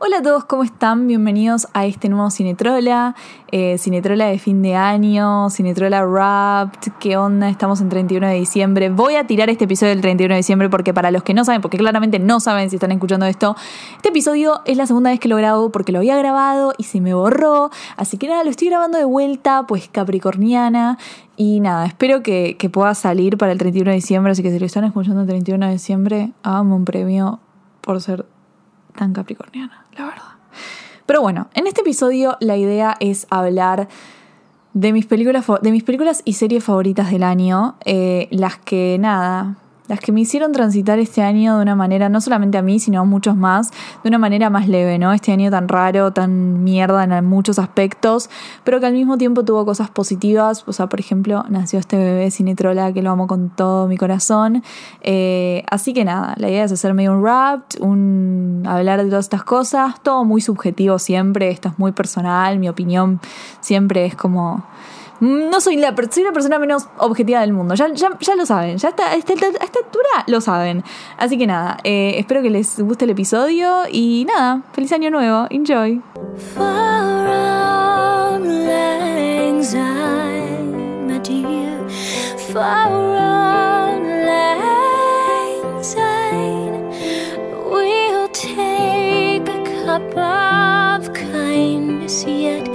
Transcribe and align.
Hola 0.00 0.18
a 0.18 0.22
todos, 0.22 0.44
¿cómo 0.44 0.62
están? 0.62 1.08
Bienvenidos 1.08 1.66
a 1.72 1.84
este 1.84 2.08
nuevo 2.08 2.30
Cinetrola, 2.30 3.16
eh, 3.50 3.78
Cinetrola 3.78 4.26
de 4.26 4.38
fin 4.38 4.62
de 4.62 4.76
año, 4.76 5.50
Cinetrola 5.50 6.06
Wrapped, 6.06 6.92
¿qué 7.00 7.16
onda? 7.16 7.48
Estamos 7.48 7.80
en 7.80 7.88
31 7.88 8.28
de 8.28 8.34
diciembre. 8.34 8.90
Voy 8.90 9.16
a 9.16 9.26
tirar 9.26 9.50
este 9.50 9.64
episodio 9.64 9.90
del 9.90 10.00
31 10.00 10.34
de 10.34 10.36
diciembre 10.36 10.68
porque 10.70 10.94
para 10.94 11.10
los 11.10 11.24
que 11.24 11.34
no 11.34 11.44
saben, 11.44 11.60
porque 11.60 11.78
claramente 11.78 12.20
no 12.20 12.38
saben 12.38 12.70
si 12.70 12.76
están 12.76 12.92
escuchando 12.92 13.26
esto, 13.26 13.56
este 13.96 14.10
episodio 14.10 14.60
es 14.66 14.76
la 14.76 14.86
segunda 14.86 15.10
vez 15.10 15.18
que 15.18 15.26
lo 15.26 15.34
grabo 15.34 15.72
porque 15.72 15.90
lo 15.90 15.98
había 15.98 16.16
grabado 16.16 16.74
y 16.78 16.84
se 16.84 17.00
me 17.00 17.12
borró, 17.12 17.70
así 17.96 18.18
que 18.18 18.28
nada, 18.28 18.44
lo 18.44 18.50
estoy 18.50 18.68
grabando 18.68 18.98
de 18.98 19.04
vuelta, 19.04 19.64
pues 19.66 19.88
capricorniana. 19.88 20.96
Y 21.36 21.58
nada, 21.58 21.86
espero 21.86 22.22
que, 22.22 22.56
pueda 22.72 22.94
salir 22.94 23.36
para 23.36 23.50
el 23.50 23.58
31 23.58 23.90
de 23.90 23.96
diciembre, 23.96 24.30
así 24.30 24.44
que 24.44 24.52
si 24.52 24.60
lo 24.60 24.66
están 24.66 24.84
escuchando 24.84 25.22
el 25.22 25.26
31 25.26 25.66
de 25.66 25.72
diciembre, 25.72 26.32
háganme 26.44 26.76
un 26.76 26.84
premio 26.84 27.40
por 27.80 28.00
ser 28.00 28.26
tan 28.98 29.12
capricorniana, 29.12 29.86
la 29.96 30.06
verdad. 30.06 30.22
Pero 31.06 31.22
bueno, 31.22 31.48
en 31.54 31.66
este 31.66 31.80
episodio 31.80 32.36
la 32.40 32.56
idea 32.56 32.96
es 33.00 33.26
hablar 33.30 33.88
de 34.74 34.92
mis 34.92 35.06
películas, 35.06 35.46
de 35.62 35.70
mis 35.70 35.82
películas 35.82 36.22
y 36.24 36.34
series 36.34 36.62
favoritas 36.62 37.10
del 37.10 37.22
año, 37.22 37.76
eh, 37.84 38.28
las 38.30 38.58
que 38.58 38.98
nada, 39.00 39.56
las 39.88 40.00
que 40.00 40.12
me 40.12 40.20
hicieron 40.20 40.52
transitar 40.52 40.98
este 40.98 41.22
año 41.22 41.56
de 41.56 41.62
una 41.62 41.74
manera, 41.74 42.08
no 42.08 42.20
solamente 42.20 42.58
a 42.58 42.62
mí, 42.62 42.78
sino 42.78 43.00
a 43.00 43.04
muchos 43.04 43.36
más, 43.36 43.70
de 44.02 44.08
una 44.08 44.18
manera 44.18 44.50
más 44.50 44.68
leve, 44.68 44.98
¿no? 44.98 45.12
Este 45.12 45.32
año 45.32 45.50
tan 45.50 45.68
raro, 45.68 46.12
tan 46.12 46.62
mierda 46.62 47.04
en 47.04 47.24
muchos 47.24 47.58
aspectos, 47.58 48.30
pero 48.64 48.80
que 48.80 48.86
al 48.86 48.92
mismo 48.92 49.18
tiempo 49.18 49.44
tuvo 49.44 49.64
cosas 49.64 49.90
positivas. 49.90 50.64
O 50.66 50.72
sea, 50.72 50.88
por 50.88 51.00
ejemplo, 51.00 51.44
nació 51.48 51.78
este 51.78 51.96
bebé 51.96 52.30
Cinetrola 52.30 52.92
que 52.92 53.02
lo 53.02 53.10
amo 53.10 53.26
con 53.26 53.50
todo 53.50 53.88
mi 53.88 53.96
corazón. 53.96 54.62
Eh, 55.00 55.64
así 55.70 55.94
que 55.94 56.04
nada, 56.04 56.34
la 56.36 56.48
idea 56.48 56.64
es 56.64 56.72
hacerme 56.72 57.08
un 57.08 57.24
rap, 57.24 57.62
un 57.80 58.64
hablar 58.66 59.02
de 59.02 59.08
todas 59.08 59.24
estas 59.24 59.44
cosas, 59.44 59.94
todo 60.02 60.24
muy 60.24 60.40
subjetivo 60.40 60.98
siempre, 60.98 61.50
esto 61.50 61.68
es 61.68 61.78
muy 61.78 61.92
personal, 61.92 62.58
mi 62.58 62.68
opinión 62.68 63.20
siempre 63.60 64.04
es 64.04 64.14
como 64.14 64.64
no 65.20 65.60
soy 65.60 65.76
la, 65.76 65.94
soy 66.10 66.22
la 66.22 66.32
persona 66.32 66.58
menos 66.58 66.88
objetiva 66.98 67.40
del 67.40 67.52
mundo. 67.52 67.74
Ya, 67.74 67.88
ya, 67.92 68.10
ya 68.20 68.34
lo 68.36 68.46
saben. 68.46 68.78
Ya 68.78 68.90
está, 68.90 69.10
a, 69.10 69.16
esta, 69.16 69.32
altura 69.32 70.24
lo 70.26 70.40
saben. 70.40 70.84
Así 71.16 71.38
que 71.38 71.46
nada, 71.46 71.78
eh, 71.84 72.14
espero 72.18 72.42
que 72.42 72.50
les 72.50 72.78
guste 72.80 73.04
el 73.04 73.10
episodio 73.10 73.82
y 73.90 74.26
nada, 74.28 74.62
feliz 74.72 74.92
año 74.92 75.10
nuevo. 75.10 75.46
Enjoy. 75.50 76.00
We'll 87.70 88.28
take 88.28 89.48
a 89.48 89.64
cup 89.84 90.16
of 90.16 91.12
kindness 91.14 92.24
yet 92.24 92.68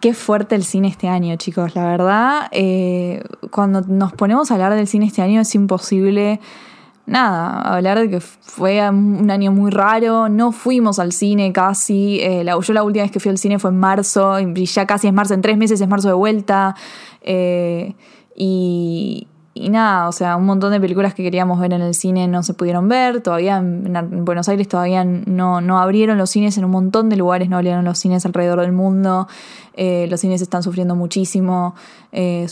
Qué 0.00 0.14
fuerte 0.14 0.56
el 0.56 0.64
cine 0.64 0.88
este 0.88 1.08
año, 1.08 1.36
chicos. 1.36 1.76
La 1.76 1.86
verdad, 1.86 2.48
eh, 2.50 3.22
cuando 3.52 3.82
nos 3.82 4.12
ponemos 4.12 4.50
a 4.50 4.54
hablar 4.54 4.74
del 4.74 4.88
cine 4.88 5.06
este 5.06 5.22
año 5.22 5.40
es 5.40 5.54
imposible, 5.54 6.40
nada, 7.06 7.60
hablar 7.60 8.00
de 8.00 8.10
que 8.10 8.20
fue 8.20 8.80
un 8.90 9.30
año 9.30 9.52
muy 9.52 9.70
raro. 9.70 10.28
No 10.28 10.50
fuimos 10.50 10.98
al 10.98 11.12
cine 11.12 11.52
casi. 11.52 12.18
Eh, 12.20 12.44
yo 12.44 12.72
la 12.72 12.82
última 12.82 13.04
vez 13.04 13.12
que 13.12 13.20
fui 13.20 13.30
al 13.30 13.38
cine 13.38 13.60
fue 13.60 13.70
en 13.70 13.78
marzo, 13.78 14.40
y 14.40 14.66
ya 14.66 14.86
casi 14.86 15.06
es 15.06 15.12
marzo, 15.12 15.34
en 15.34 15.40
tres 15.40 15.56
meses 15.56 15.80
es 15.80 15.86
marzo 15.86 16.08
de 16.08 16.14
vuelta. 16.14 16.74
Eh, 17.20 17.94
y, 18.34 19.28
y 19.54 19.68
nada, 19.68 20.08
o 20.08 20.12
sea, 20.12 20.36
un 20.36 20.46
montón 20.46 20.72
de 20.72 20.80
películas 20.80 21.12
que 21.12 21.22
queríamos 21.22 21.60
ver 21.60 21.74
en 21.74 21.82
el 21.82 21.94
cine 21.94 22.26
no 22.26 22.42
se 22.42 22.54
pudieron 22.54 22.88
ver. 22.88 23.20
Todavía 23.20 23.58
en, 23.58 24.24
Buenos 24.24 24.48
Aires 24.48 24.66
todavía 24.66 25.04
no, 25.04 25.60
no, 25.60 25.78
abrieron 25.78 26.16
los 26.16 26.30
cines, 26.30 26.56
en 26.56 26.64
un 26.64 26.70
montón 26.70 27.10
de 27.10 27.16
lugares 27.16 27.50
no 27.50 27.56
abrieron 27.56 27.84
los 27.84 27.98
cines 27.98 28.24
alrededor 28.24 28.60
del 28.60 28.72
mundo. 28.72 29.28
Eh, 29.74 30.06
los 30.10 30.20
cines 30.20 30.42
están 30.42 30.62
sufriendo 30.62 30.94
muchísimo, 30.94 31.74
eh, 32.12 32.46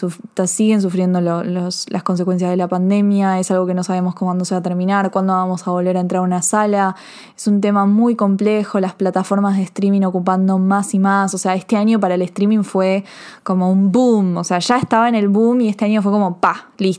siguen 0.47 0.81
sufriendo 0.81 1.21
las 1.21 2.03
consecuencias 2.03 2.51
de 2.51 2.57
la 2.57 2.69
pandemia. 2.69 3.39
Es 3.39 3.51
algo 3.51 3.67
que 3.67 3.75
no 3.75 3.83
sabemos 3.83 4.15
cuándo 4.15 4.45
se 4.45 4.55
va 4.55 4.61
a 4.61 4.63
terminar, 4.63 5.11
cuándo 5.11 5.33
vamos 5.35 5.67
a 5.67 5.71
volver 5.71 5.97
a 5.97 6.01
entrar 6.01 6.21
a 6.21 6.23
una 6.23 6.43
sala. 6.43 6.97
Es 7.37 7.47
un 7.47 7.61
tema 7.61 7.87
muy 7.87 8.17
complejo, 8.17 8.81
las 8.81 8.95
plataformas 8.95 9.57
de 9.57 9.63
streaming 9.65 10.03
ocupando 10.03 10.59
más 10.59 10.95
y 10.95 10.99
más. 10.99 11.35
O 11.35 11.39
sea, 11.39 11.55
este 11.55 11.77
año 11.77 12.01
para 12.01 12.15
el 12.15 12.23
streaming 12.23 12.63
fue 12.63 13.05
como 13.43 13.71
un 13.71 13.93
boom. 13.93 14.39
O 14.39 14.45
sea, 14.45 14.59
ya 14.59 14.79
estaba 14.79 15.09
en 15.09 15.15
el 15.15 15.29
boom 15.29 15.63
y 15.63 15.69
este 15.69 15.85
año 15.85 16.03
fue 16.03 16.13
como, 16.13 16.39
pa, 16.39 16.69
listo. 16.79 16.90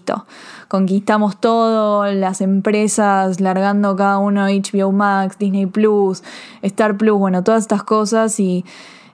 Conquistamos 0.67 1.39
todo, 1.39 2.05
las 2.11 2.41
empresas 2.41 3.39
largando 3.39 3.95
cada 3.95 4.17
uno 4.17 4.45
HBO 4.45 4.91
Max, 4.91 5.37
Disney 5.37 5.65
Plus, 5.65 6.23
Star 6.61 6.97
Plus, 6.97 7.17
bueno, 7.17 7.43
todas 7.43 7.63
estas 7.63 7.83
cosas 7.83 8.39
y, 8.39 8.65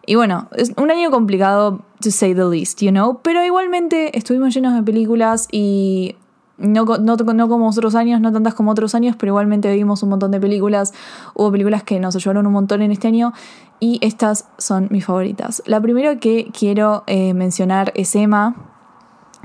y 0.05 0.15
bueno, 0.15 0.47
es 0.55 0.73
un 0.77 0.91
año 0.91 1.11
complicado, 1.11 1.81
to 2.01 2.11
say 2.11 2.33
the 2.33 2.45
least, 2.45 2.81
you 2.81 2.91
know, 2.91 3.19
pero 3.23 3.43
igualmente 3.43 4.17
estuvimos 4.17 4.53
llenos 4.53 4.73
de 4.73 4.83
películas 4.83 5.47
y 5.51 6.15
no, 6.57 6.85
no, 6.85 7.47
como 7.47 7.69
otros 7.69 7.95
años, 7.95 8.19
no 8.19 8.31
tantas 8.31 8.55
como 8.55 8.71
otros 8.71 8.95
años, 8.95 9.15
pero 9.17 9.31
igualmente 9.31 9.71
vimos 9.73 10.01
un 10.01 10.09
montón 10.09 10.31
de 10.31 10.39
películas. 10.39 10.93
Hubo 11.35 11.51
películas 11.51 11.83
que 11.83 11.99
nos 11.99 12.15
ayudaron 12.15 12.47
un 12.47 12.53
montón 12.53 12.81
en 12.81 12.91
este 12.91 13.07
año 13.07 13.33
y 13.79 13.99
estas 14.01 14.47
son 14.57 14.87
mis 14.89 15.05
favoritas. 15.05 15.61
La 15.65 15.79
primera 15.79 16.17
que 16.17 16.49
quiero 16.57 17.03
eh, 17.05 17.33
mencionar 17.35 17.91
es 17.95 18.15
Emma, 18.15 18.55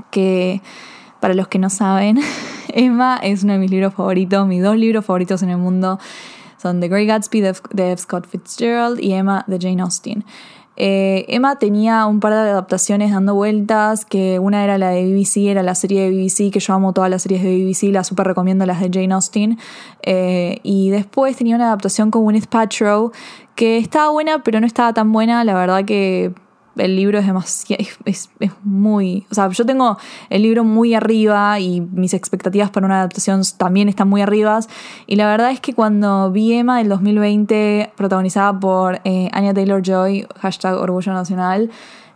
que 0.09 0.61
para 1.23 1.35
los 1.35 1.47
que 1.47 1.57
no 1.57 1.69
saben, 1.69 2.19
Emma 2.67 3.17
es 3.23 3.45
uno 3.45 3.53
de 3.53 3.59
mis 3.59 3.71
libros 3.71 3.93
favoritos, 3.93 4.45
mis 4.45 4.61
dos 4.61 4.75
libros 4.75 5.05
favoritos 5.05 5.41
en 5.41 5.51
el 5.51 5.57
mundo 5.57 5.97
son 6.61 6.81
The 6.81 6.89
Great 6.89 7.07
Gatsby 7.07 7.39
de 7.39 7.91
F. 7.93 8.01
Scott 8.01 8.27
Fitzgerald 8.27 8.99
y 8.99 9.13
Emma 9.13 9.45
de 9.47 9.57
Jane 9.57 9.81
Austen. 9.81 10.25
Eh, 10.75 11.23
Emma 11.29 11.57
tenía 11.59 12.07
un 12.07 12.19
par 12.19 12.33
de 12.33 12.39
adaptaciones 12.39 13.11
dando 13.11 13.35
vueltas, 13.35 14.03
que 14.03 14.37
una 14.37 14.65
era 14.65 14.77
la 14.77 14.89
de 14.89 15.05
BBC, 15.05 15.49
era 15.49 15.63
la 15.63 15.75
serie 15.75 16.01
de 16.01 16.09
BBC, 16.09 16.51
que 16.51 16.59
yo 16.59 16.73
amo 16.73 16.91
todas 16.91 17.09
las 17.09 17.21
series 17.21 17.41
de 17.41 17.55
BBC, 17.55 17.93
las 17.93 18.07
super 18.07 18.27
recomiendo 18.27 18.65
las 18.65 18.81
de 18.81 18.89
Jane 18.91 19.13
Austen. 19.13 19.57
Eh, 20.01 20.59
y 20.61 20.89
después 20.89 21.37
tenía 21.37 21.55
una 21.55 21.67
adaptación 21.67 22.11
con 22.11 22.23
Gwyneth 22.23 22.47
Paltrow, 22.47 23.13
que 23.55 23.77
estaba 23.77 24.09
buena, 24.11 24.43
pero 24.43 24.59
no 24.59 24.67
estaba 24.67 24.91
tan 24.91 25.13
buena, 25.13 25.45
la 25.45 25.53
verdad 25.53 25.85
que 25.85 26.33
el 26.75 26.95
libro 26.95 27.19
es 27.19 27.25
demasiado, 27.25 27.83
es, 28.05 28.29
muy, 28.63 29.25
o 29.31 29.35
sea, 29.35 29.49
yo 29.49 29.65
tengo 29.65 29.97
el 30.29 30.41
libro 30.41 30.63
muy 30.63 30.93
arriba 30.93 31.59
y 31.59 31.81
mis 31.81 32.13
expectativas 32.13 32.69
para 32.69 32.85
una 32.85 32.97
adaptación 32.97 33.41
también 33.57 33.89
están 33.89 34.09
muy 34.09 34.21
arriba. 34.21 34.59
Y 35.07 35.15
la 35.15 35.27
verdad 35.27 35.51
es 35.51 35.59
que 35.59 35.73
cuando 35.73 36.31
vi 36.31 36.53
Emma 36.53 36.77
del 36.79 36.89
2020 36.89 37.93
protagonizada 37.95 38.59
por 38.59 39.01
eh, 39.03 39.29
Anya 39.31 39.53
Taylor-Joy, 39.53 40.27
hashtag 40.39 40.75
Orgullo 40.75 41.13
Nacional, 41.13 41.69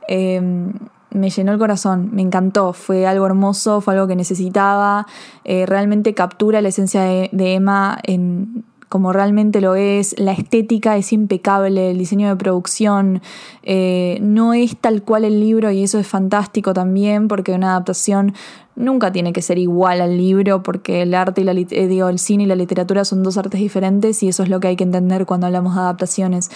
em, 0.08 0.74
me 1.12 1.30
llenó 1.30 1.54
el 1.54 1.58
corazón, 1.58 2.10
me 2.12 2.22
encantó, 2.22 2.74
fue 2.74 3.08
algo 3.08 3.26
hermoso, 3.26 3.82
fue 3.82 3.94
algo 3.94 4.08
que 4.08 4.16
necesitaba, 4.16 5.08
eh, 5.46 5.66
realmente 5.66 6.14
captura 6.14 6.62
la 6.62 6.70
esencia 6.70 7.02
de 7.02 7.54
Emma 7.54 7.98
en 8.04 8.66
como 8.90 9.12
realmente 9.12 9.62
lo 9.62 9.76
es, 9.76 10.18
la 10.18 10.32
estética 10.32 10.98
es 10.98 11.12
impecable, 11.12 11.92
el 11.92 11.98
diseño 11.98 12.30
de 12.30 12.36
producción 12.36 13.22
eh, 13.64 14.18
no 14.22 14.54
es 14.54 14.78
tal 14.78 15.04
cual 15.04 15.26
el 15.26 15.40
libro 15.40 15.72
y 15.72 15.84
eso 15.84 16.00
es 16.00 16.08
fantástico 16.08 16.74
también 16.74 17.28
porque 17.28 17.54
una 17.54 17.72
adaptación 17.72 18.34
nunca 18.78 19.12
tiene 19.12 19.34
que 19.34 19.42
ser 19.42 19.58
igual 19.58 20.00
al 20.02 20.18
libro 20.18 20.64
porque 20.64 21.02
el 21.02 21.14
arte 21.16 21.42
y 21.42 21.44
la 21.44 21.52
eh, 21.52 21.88
digo, 21.88 22.08
el 22.08 22.20
cine 22.20 22.44
y 22.44 22.46
la 22.46 22.56
literatura 22.56 23.04
son 23.04 23.24
dos 23.24 23.38
artes 23.38 23.60
diferentes 23.60 24.24
y 24.24 24.30
eso 24.30 24.44
es 24.44 24.50
lo 24.50 24.60
que 24.60 24.70
hay 24.70 24.76
que 24.76 24.84
entender 24.84 25.26
cuando 25.26 25.48
hablamos 25.48 25.76
de 25.76 25.82
adaptaciones. 25.82 26.50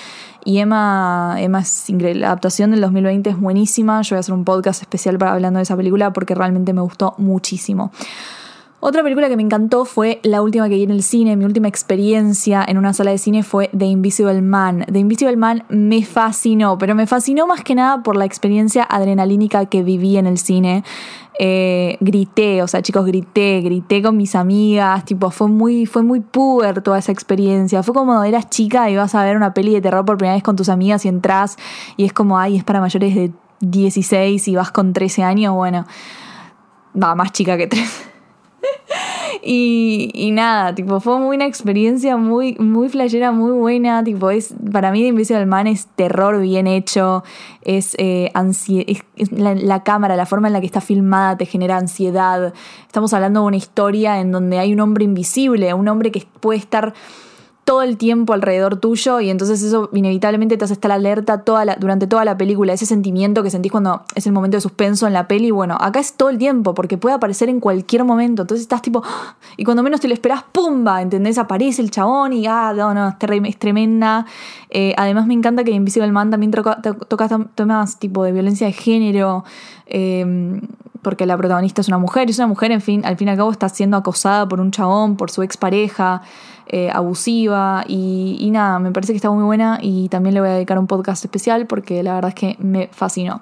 Y 0.46 0.60
Emma, 0.60 1.36
Emma 1.40 1.60
es 1.62 1.90
increíble, 1.90 2.22
la 2.22 2.28
adaptación 2.28 2.72
del 2.72 2.82
2020 2.82 3.32
es 3.32 3.40
buenísima, 3.40 4.02
yo 4.04 4.16
voy 4.16 4.18
a 4.18 4.20
hacer 4.22 4.34
un 4.34 4.46
podcast 4.46 4.82
especial 4.82 5.18
para 5.18 5.34
hablando 5.34 5.58
de 5.58 5.64
esa 5.64 5.76
película 5.76 6.14
porque 6.14 6.36
realmente 6.36 6.72
me 6.74 6.82
gustó 6.82 7.16
muchísimo. 7.18 7.92
Otra 8.84 9.04
película 9.04 9.30
que 9.30 9.36
me 9.36 9.44
encantó 9.44 9.86
fue 9.86 10.20
la 10.24 10.42
última 10.42 10.68
que 10.68 10.74
vi 10.74 10.82
en 10.82 10.90
el 10.90 11.04
cine, 11.04 11.36
mi 11.36 11.46
última 11.46 11.68
experiencia 11.68 12.66
en 12.68 12.80
una 12.80 12.94
sala 12.94 13.12
de 13.12 13.20
cine 13.20 13.44
fue 13.44 13.70
The 13.78 13.86
Invisible 13.86 14.42
Man. 14.42 14.86
The 14.92 14.98
Invisible 14.98 15.38
Man 15.38 15.66
me 15.70 16.04
fascinó, 16.04 16.80
pero 16.80 16.96
me 16.96 17.06
fascinó 17.06 17.46
más 17.46 17.64
que 17.64 17.76
nada 17.76 18.02
por 18.02 18.18
la 18.18 18.26
experiencia 18.26 18.84
adrenalínica 18.84 19.68
que 19.68 19.84
viví 19.84 20.18
en 20.18 20.26
el 20.26 20.40
cine. 20.40 20.84
Eh, 21.38 21.98
grité, 22.00 22.64
o 22.64 22.68
sea, 22.68 22.82
chicos, 22.82 23.06
grité, 23.06 23.62
grité 23.62 24.02
con 24.02 24.18
mis 24.18 24.34
amigas, 24.34 25.06
tipo, 25.06 25.30
fue 25.30 25.48
muy, 25.48 25.86
fue 25.86 26.02
muy 26.02 26.20
puber 26.20 26.82
toda 26.82 26.98
esa 26.98 27.12
experiencia. 27.12 27.84
Fue 27.84 27.94
como 27.94 28.24
eras 28.24 28.50
chica 28.50 28.90
y 28.90 28.96
vas 28.96 29.14
a 29.14 29.24
ver 29.24 29.38
una 29.38 29.54
peli 29.54 29.76
de 29.76 29.82
terror 29.82 30.04
por 30.06 30.18
primera 30.18 30.34
vez 30.34 30.44
con 30.44 30.56
tus 30.56 30.70
amigas 30.70 31.06
y 31.06 31.08
entras 31.08 31.56
y 31.98 32.06
es 32.06 32.14
como, 32.14 32.40
ay, 32.40 32.58
es 32.58 32.64
para 32.64 32.82
mayores 32.82 33.14
de 33.14 33.32
16 33.60 34.48
y 34.48 34.56
vas 34.56 34.72
con 34.72 34.92
13 34.92 35.22
años, 35.22 35.54
bueno, 35.54 35.86
va, 36.96 37.14
más 37.14 37.32
chica 37.32 37.58
que 37.58 37.68
13. 37.68 38.11
Y, 39.44 40.12
y 40.14 40.32
nada, 40.32 40.76
tipo, 40.76 41.00
fue 41.00 41.20
muy 41.20 41.36
una 41.36 41.48
experiencia 41.48 42.16
muy, 42.16 42.56
muy 42.60 42.90
flashera, 42.90 43.32
muy 43.32 43.52
buena. 43.52 44.04
Tipo, 44.04 44.30
es, 44.30 44.54
para 44.72 44.92
mí, 44.92 45.02
The 45.02 45.08
Invisible 45.08 45.46
Man 45.48 45.68
es 45.68 45.88
terror 45.96 46.40
bien 46.40 46.68
hecho. 46.68 47.24
Es, 47.64 47.96
eh, 47.98 48.32
la 49.32 49.84
cámara, 49.84 50.16
la 50.16 50.26
forma 50.26 50.48
en 50.48 50.54
la 50.54 50.60
que 50.60 50.68
está 50.68 50.82
filmada 50.82 51.38
te 51.38 51.46
genera 51.46 51.78
ansiedad. 51.78 52.54
Estamos 52.86 53.14
hablando 53.14 53.42
de 53.42 53.48
una 53.48 53.58
historia 53.58 54.20
en 54.20 54.32
donde 54.32 54.60
hay 54.60 54.74
un 54.74 54.80
hombre 54.80 55.06
invisible, 55.06 55.74
un 55.74 55.88
hombre 55.88 56.12
que 56.12 56.26
puede 56.40 56.60
estar 56.60 56.94
todo 57.64 57.84
el 57.84 57.98
tiempo 57.98 58.34
alrededor 58.34 58.78
tuyo 58.78 59.20
y 59.22 59.30
entonces 59.30 59.62
eso 59.62 59.90
inevitablemente 59.94 60.58
te 60.58 60.66
hace 60.66 60.74
estar 60.74 60.92
alerta 60.92 61.44
toda 61.44 61.64
la- 61.64 61.76
durante 61.76 62.08
toda 62.08 62.26
la 62.26 62.36
película, 62.36 62.74
ese 62.74 62.86
sentimiento 62.88 63.44
que 63.44 63.50
sentís 63.52 63.72
cuando 63.72 64.02
es 64.16 64.26
el 64.26 64.34
momento 64.34 64.58
de 64.58 64.62
suspenso 64.62 65.06
en 65.08 65.14
la 65.14 65.28
peli, 65.28 65.52
bueno, 65.52 65.78
acá 65.80 66.00
es 66.00 66.14
todo 66.14 66.30
el 66.30 66.38
tiempo 66.40 66.74
porque 66.74 66.98
puede 66.98 67.16
aparecer 67.16 67.50
en 67.50 67.60
cualquier 67.60 68.04
momento, 68.04 68.42
entonces 68.42 68.64
estás 68.64 68.82
tipo, 68.82 69.04
y 69.58 69.64
cuando 69.64 69.84
menos 69.84 70.02
te 70.02 70.08
lo 70.08 70.14
esperás, 70.14 70.44
¡pumba! 70.52 71.02
¿Entendés? 71.02 71.38
Aparece 71.38 71.82
el 71.82 71.92
chabón 71.92 72.34
y, 72.34 72.48
ah, 72.48 72.74
no, 72.76 72.94
no, 72.94 73.10
es, 73.10 73.16
tre- 73.16 73.48
es 73.48 73.58
tremenda. 73.58 74.26
Eh, 74.70 74.94
además 74.98 75.28
me 75.28 75.34
encanta 75.36 75.64
que 75.64 75.72
Invisible 75.72 76.12
Man 76.12 76.32
también 76.32 76.52
toca, 76.52 76.82
temas 77.56 78.00
tipo 78.00 78.24
de 78.24 78.32
violencia 78.32 78.68
de 78.68 78.74
género, 78.74 79.44
eh, 79.86 80.60
porque 81.02 81.26
la 81.26 81.36
protagonista 81.38 81.82
es 81.82 81.88
una 81.88 81.98
mujer, 81.98 82.28
y 82.28 82.32
es 82.32 82.38
una 82.38 82.48
mujer, 82.48 82.72
en 82.72 82.82
fin, 82.82 83.02
al 83.06 83.18
fin 83.18 83.28
y 83.28 83.32
al 83.32 83.38
cabo 83.38 83.52
está 83.52 83.70
siendo 83.70 83.98
acosada 83.98 84.48
por 84.48 84.60
un 84.60 84.72
chabón, 84.72 85.16
por 85.18 85.32
su 85.32 85.42
expareja, 85.42 86.22
eh, 86.74 86.90
abusiva, 86.92 87.84
y, 87.86 88.38
y 88.40 88.50
nada, 88.50 88.80
me 88.80 88.92
parece 88.92 89.12
que 89.12 89.18
está 89.18 89.30
muy 89.30 89.44
buena 89.44 89.78
y 89.82 90.08
también 90.08 90.34
le 90.34 90.40
voy 90.40 90.50
a 90.50 90.54
dedicar 90.54 90.80
un 90.80 90.88
podcast 90.88 91.24
especial 91.26 91.68
porque 91.68 92.02
la 92.02 92.16
verdad 92.16 92.30
es 92.30 92.36
que 92.36 92.56
me 92.60 92.88
fascinó. 92.94 93.42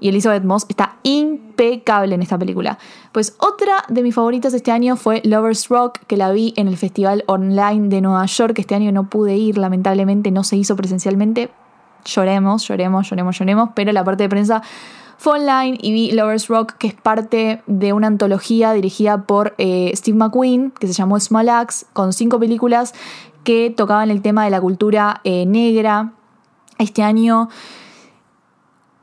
Y 0.00 0.08
Elizabeth 0.08 0.44
Moss 0.44 0.64
está 0.68 0.96
impecable 1.02 2.14
en 2.14 2.22
esta 2.22 2.38
película. 2.38 2.78
Pues 3.12 3.36
otra 3.38 3.84
de 3.88 4.02
mis 4.02 4.14
favoritas 4.14 4.54
este 4.54 4.72
año 4.72 4.96
fue 4.96 5.20
Lovers 5.24 5.68
Rock, 5.68 5.98
que 6.06 6.16
la 6.16 6.32
vi 6.32 6.54
en 6.56 6.68
el 6.68 6.78
Festival 6.78 7.22
Online 7.26 7.88
de 7.88 8.00
Nueva 8.00 8.24
York. 8.24 8.58
Este 8.58 8.74
año 8.74 8.92
no 8.92 9.10
pude 9.10 9.36
ir, 9.36 9.58
lamentablemente 9.58 10.30
no 10.30 10.42
se 10.42 10.56
hizo 10.56 10.74
presencialmente. 10.74 11.50
Lloremos, 12.06 12.66
lloremos, 12.66 13.10
lloremos, 13.10 13.38
lloremos, 13.38 13.70
pero 13.74 13.92
la 13.92 14.02
parte 14.02 14.22
de 14.22 14.30
prensa 14.30 14.62
fue 15.20 15.38
online 15.38 15.76
y 15.82 15.92
vi 15.92 16.12
Lovers 16.12 16.48
Rock, 16.48 16.78
que 16.78 16.86
es 16.86 16.94
parte 16.94 17.62
de 17.66 17.92
una 17.92 18.06
antología 18.06 18.72
dirigida 18.72 19.24
por 19.24 19.54
eh, 19.58 19.92
Steve 19.94 20.16
McQueen, 20.16 20.70
que 20.70 20.86
se 20.86 20.94
llamó 20.94 21.20
Small 21.20 21.50
Axe, 21.50 21.84
con 21.92 22.14
cinco 22.14 22.40
películas 22.40 22.94
que 23.44 23.68
tocaban 23.68 24.10
el 24.10 24.22
tema 24.22 24.46
de 24.46 24.50
la 24.50 24.62
cultura 24.62 25.20
eh, 25.24 25.44
negra. 25.44 26.14
Este 26.78 27.02
año 27.02 27.50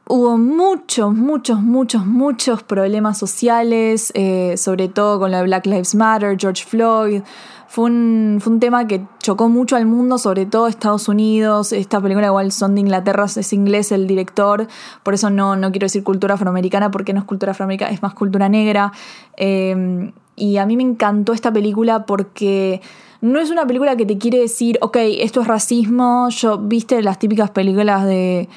hubo 0.07 0.39
muchos, 0.39 1.13
muchos, 1.13 1.61
muchos, 1.61 2.03
muchos 2.07 2.63
problemas 2.63 3.19
sociales, 3.19 4.11
eh, 4.15 4.55
sobre 4.57 4.87
todo 4.87 5.19
con 5.19 5.29
la 5.29 5.43
Black 5.43 5.67
Lives 5.67 5.93
Matter, 5.93 6.35
George 6.35 6.65
Floyd. 6.65 7.21
Fue 7.67 7.85
un, 7.85 8.37
fue 8.41 8.53
un 8.53 8.59
tema 8.59 8.87
que 8.87 9.05
chocó 9.19 9.49
mucho 9.49 9.75
al 9.75 9.85
mundo, 9.85 10.17
sobre 10.17 10.45
todo 10.45 10.67
Estados 10.67 11.09
Unidos. 11.09 11.73
Esta 11.73 11.99
película 12.01 12.27
igual 12.27 12.51
son 12.51 12.75
de 12.75 12.81
Inglaterra, 12.81 13.25
es 13.25 13.53
inglés 13.53 13.91
el 13.91 14.07
director, 14.07 14.67
por 15.03 15.13
eso 15.13 15.29
no, 15.29 15.55
no 15.55 15.71
quiero 15.71 15.85
decir 15.85 16.03
cultura 16.03 16.35
afroamericana, 16.35 16.91
porque 16.91 17.13
no 17.13 17.19
es 17.19 17.25
cultura 17.25 17.51
afroamericana, 17.51 17.91
es 17.91 18.01
más 18.01 18.13
cultura 18.13 18.49
negra. 18.49 18.93
Eh, 19.35 20.11
y 20.37 20.57
a 20.57 20.65
mí 20.65 20.77
me 20.77 20.83
encantó 20.83 21.33
esta 21.33 21.51
película 21.51 22.05
porque 22.05 22.79
no 23.21 23.39
es 23.39 23.49
una 23.49 23.65
película 23.65 23.97
que 23.97 24.05
te 24.05 24.17
quiere 24.19 24.39
decir, 24.39 24.77
ok, 24.81 24.97
esto 25.19 25.41
es 25.41 25.47
racismo. 25.47 26.29
Yo, 26.29 26.59
viste 26.59 27.01
las 27.01 27.17
típicas 27.17 27.49
películas 27.49 28.05
de, 28.05 28.47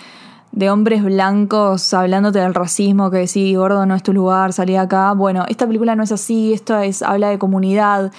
de 0.52 0.70
hombres 0.70 1.02
blancos 1.02 1.94
hablándote 1.94 2.38
del 2.40 2.54
racismo, 2.54 3.10
que 3.10 3.18
decís, 3.18 3.56
gordo, 3.56 3.86
no 3.86 3.94
es 3.94 4.02
tu 4.02 4.12
lugar, 4.12 4.52
salí 4.52 4.74
de 4.74 4.78
acá. 4.78 5.14
Bueno, 5.14 5.44
esta 5.48 5.66
película 5.66 5.96
no 5.96 6.02
es 6.02 6.12
así, 6.12 6.52
esto 6.52 6.78
es, 6.78 7.02
habla 7.02 7.30
de 7.30 7.38
comunidad, 7.38 8.12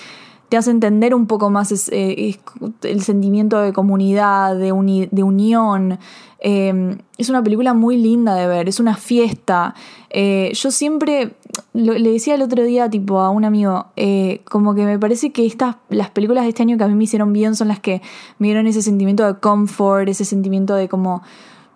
te 0.51 0.57
hace 0.57 0.69
entender 0.69 1.15
un 1.15 1.27
poco 1.27 1.49
más 1.49 1.71
eh, 1.93 2.37
el 2.81 3.01
sentimiento 3.03 3.61
de 3.61 3.71
comunidad, 3.71 4.57
de, 4.57 4.73
uni- 4.73 5.07
de 5.09 5.23
unión. 5.23 5.97
Eh, 6.41 6.97
es 7.17 7.29
una 7.29 7.41
película 7.41 7.73
muy 7.73 7.95
linda 7.95 8.35
de 8.35 8.47
ver, 8.47 8.67
es 8.67 8.81
una 8.81 8.97
fiesta. 8.97 9.75
Eh, 10.09 10.51
yo 10.53 10.69
siempre 10.69 11.35
le 11.71 12.11
decía 12.11 12.35
el 12.35 12.41
otro 12.41 12.63
día 12.63 12.89
tipo 12.89 13.21
a 13.21 13.29
un 13.29 13.45
amigo, 13.45 13.85
eh, 13.95 14.41
como 14.43 14.75
que 14.75 14.83
me 14.83 14.99
parece 14.99 15.31
que 15.31 15.45
estas, 15.45 15.77
las 15.87 16.09
películas 16.09 16.43
de 16.43 16.49
este 16.49 16.63
año 16.63 16.77
que 16.77 16.83
a 16.83 16.87
mí 16.89 16.95
me 16.95 17.05
hicieron 17.05 17.31
bien 17.31 17.55
son 17.55 17.69
las 17.69 17.79
que 17.79 18.01
me 18.37 18.47
dieron 18.47 18.67
ese 18.67 18.81
sentimiento 18.81 19.25
de 19.25 19.39
comfort, 19.39 20.09
ese 20.09 20.25
sentimiento 20.25 20.75
de 20.75 20.89
como 20.89 21.21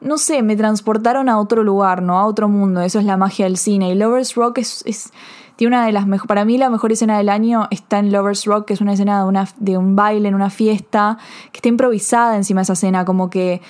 no 0.01 0.17
sé, 0.17 0.43
me 0.43 0.57
transportaron 0.57 1.29
a 1.29 1.39
otro 1.39 1.63
lugar, 1.63 2.01
¿no? 2.01 2.19
A 2.19 2.25
otro 2.25 2.49
mundo. 2.49 2.81
Eso 2.81 2.99
es 2.99 3.05
la 3.05 3.15
magia 3.15 3.45
del 3.45 3.55
cine. 3.55 3.89
Y 3.89 3.95
Lovers 3.95 4.35
Rock 4.35 4.57
es 4.57 5.13
tiene 5.55 5.75
una 5.75 5.85
de 5.85 5.91
las 5.91 6.07
mejores, 6.07 6.27
para 6.27 6.45
mí 6.45 6.57
la 6.57 6.69
mejor 6.69 6.91
escena 6.91 7.17
del 7.17 7.29
año 7.29 7.67
está 7.71 7.99
en 7.99 8.11
Lovers 8.11 8.45
Rock, 8.45 8.65
que 8.67 8.73
es 8.73 8.81
una 8.81 8.93
escena 8.93 9.19
de, 9.19 9.25
una, 9.27 9.47
de 9.57 9.77
un 9.77 9.95
baile 9.95 10.27
en 10.27 10.35
una 10.35 10.49
fiesta, 10.49 11.17
que 11.51 11.59
está 11.59 11.69
improvisada 11.69 12.35
encima 12.35 12.61
de 12.61 12.63
esa 12.63 12.73
escena, 12.73 13.05
como 13.05 13.29
que 13.29 13.61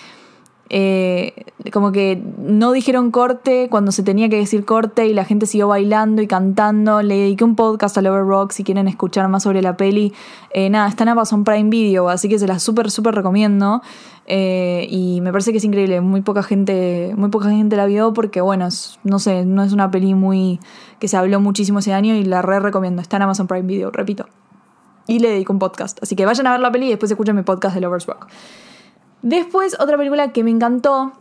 eh, 0.69 1.45
como 1.71 1.91
que 1.91 2.21
no 2.39 2.71
dijeron 2.71 3.11
corte 3.11 3.67
cuando 3.69 3.91
se 3.91 4.01
tenía 4.01 4.29
que 4.29 4.37
decir 4.37 4.65
corte 4.65 5.05
y 5.05 5.13
la 5.13 5.23
gente 5.23 5.45
siguió 5.45 5.67
bailando 5.67 6.21
y 6.21 6.27
cantando. 6.27 7.01
Le 7.01 7.15
dediqué 7.15 7.43
un 7.43 7.55
podcast 7.55 7.97
a 7.97 8.01
Lover 8.01 8.25
Rock 8.25 8.51
si 8.51 8.63
quieren 8.63 8.87
escuchar 8.87 9.27
más 9.27 9.43
sobre 9.43 9.61
la 9.61 9.77
peli. 9.77 10.13
Eh, 10.51 10.69
nada, 10.69 10.87
está 10.87 11.03
en 11.03 11.09
Amazon 11.09 11.43
Prime 11.43 11.69
Video, 11.69 12.09
así 12.09 12.29
que 12.29 12.39
se 12.39 12.47
la 12.47 12.59
súper, 12.59 12.89
súper 12.89 13.13
recomiendo. 13.13 13.81
Eh, 14.27 14.87
y 14.89 15.21
me 15.21 15.31
parece 15.31 15.51
que 15.51 15.59
es 15.59 15.63
increíble. 15.63 16.01
Muy 16.01 16.21
poca 16.21 16.41
gente, 16.41 17.13
muy 17.15 17.29
poca 17.29 17.49
gente 17.49 17.75
la 17.75 17.85
vio 17.85 18.13
porque, 18.13 18.41
bueno, 18.41 18.67
no 19.03 19.19
sé, 19.19 19.45
no 19.45 19.63
es 19.63 19.71
una 19.71 19.91
peli 19.91 20.15
muy 20.15 20.59
que 20.99 21.07
se 21.07 21.17
habló 21.17 21.39
muchísimo 21.39 21.79
ese 21.79 21.93
año 21.93 22.15
y 22.15 22.23
la 22.23 22.41
re 22.41 22.59
recomiendo. 22.59 23.01
Está 23.01 23.17
en 23.17 23.23
Amazon 23.23 23.47
Prime 23.47 23.67
Video, 23.67 23.91
repito. 23.91 24.25
Y 25.07 25.19
le 25.19 25.29
dedico 25.29 25.53
un 25.53 25.59
podcast. 25.59 26.01
Así 26.01 26.15
que 26.15 26.25
vayan 26.25 26.47
a 26.47 26.51
ver 26.51 26.61
la 26.61 26.71
peli 26.71 26.87
y 26.87 26.89
después 26.89 27.11
escuchen 27.11 27.35
mi 27.35 27.43
podcast 27.43 27.75
de 27.75 27.81
Lovers 27.81 28.07
Rock. 28.07 28.27
Después, 29.25 29.75
otra 29.79 29.97
película 29.97 30.31
que 30.31 30.43
me 30.43 30.51
encantó 30.51 31.13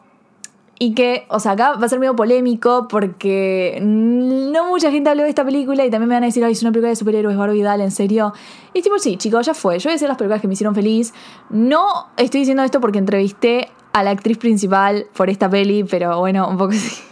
y 0.79 0.93
que, 0.93 1.25
o 1.31 1.41
sea, 1.41 1.53
acá 1.53 1.73
va 1.73 1.87
a 1.87 1.89
ser 1.89 1.99
medio 1.99 2.15
polémico 2.15 2.87
porque 2.87 3.79
no 3.81 4.69
mucha 4.69 4.91
gente 4.91 5.09
habló 5.09 5.23
de 5.23 5.31
esta 5.31 5.43
película 5.43 5.87
y 5.87 5.91
también 5.91 6.11
me 6.11 6.15
van 6.15 6.25
a 6.25 6.27
decir, 6.27 6.45
ay, 6.45 6.53
es 6.53 6.61
una 6.61 6.71
película 6.71 6.91
de 6.91 6.97
superhéroes, 6.97 7.35
Barbie, 7.35 7.63
dale, 7.63 7.83
en 7.83 7.91
serio. 7.91 8.35
Y 8.75 8.83
tipo, 8.83 8.99
sí, 8.99 9.17
chicos, 9.17 9.47
ya 9.47 9.55
fue. 9.55 9.79
Yo 9.79 9.85
voy 9.85 9.93
a 9.93 9.95
decir 9.95 10.07
las 10.07 10.19
películas 10.19 10.43
que 10.43 10.49
me 10.49 10.53
hicieron 10.53 10.75
feliz. 10.75 11.15
No 11.49 12.11
estoy 12.19 12.41
diciendo 12.41 12.63
esto 12.63 12.79
porque 12.79 12.99
entrevisté 12.99 13.71
a 13.95 14.03
la 14.03 14.11
actriz 14.11 14.37
principal 14.37 15.07
por 15.17 15.31
esta 15.31 15.49
peli, 15.49 15.85
pero 15.85 16.19
bueno, 16.19 16.47
un 16.47 16.59
poco 16.59 16.73
sí. 16.73 17.03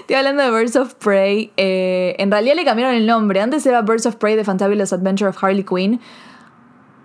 Estoy 0.00 0.16
hablando 0.16 0.42
de 0.42 0.50
Birds 0.50 0.74
of 0.74 0.94
Prey. 0.94 1.52
Eh, 1.56 2.16
en 2.18 2.32
realidad 2.32 2.56
le 2.56 2.64
cambiaron 2.64 2.96
el 2.96 3.06
nombre. 3.06 3.40
Antes 3.40 3.64
era 3.64 3.82
Birds 3.82 4.06
of 4.06 4.16
Prey, 4.16 4.34
The 4.34 4.42
Fantabulous 4.42 4.92
Adventure 4.92 5.28
of 5.28 5.36
Harley 5.40 5.62
Quinn. 5.62 6.00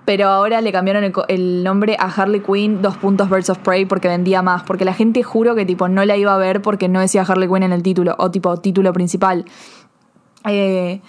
Pero 0.06 0.30
ahora 0.30 0.62
le 0.62 0.72
cambiaron 0.72 1.12
el, 1.28 1.64
nombre 1.64 1.98
a 2.00 2.06
Harley 2.06 2.42
Quinn, 2.42 2.82
dos 2.82 2.96
puntos 2.98 3.30
Birds 3.30 3.50
of 3.50 3.58
Prey, 3.60 3.86
porque 3.86 4.08
vendía 4.08 4.42
más. 4.42 4.64
Porque 4.64 4.86
la 4.86 4.94
gente 4.94 5.24
juro 5.24 5.56
que 5.56 5.66
tipo 5.66 5.88
no 5.88 6.06
la 6.06 6.16
iba 6.16 6.34
a 6.34 6.38
ver 6.38 6.62
porque 6.62 6.88
no 6.88 7.00
decía 7.00 7.24
Harley 7.24 7.50
Quinn 7.50 7.64
en 7.64 7.74
el 7.74 7.82
título, 7.82 8.16
o 8.20 8.30
tipo 8.30 8.56
título 8.58 8.94
principal. 8.94 9.46
Eh, 10.48 11.02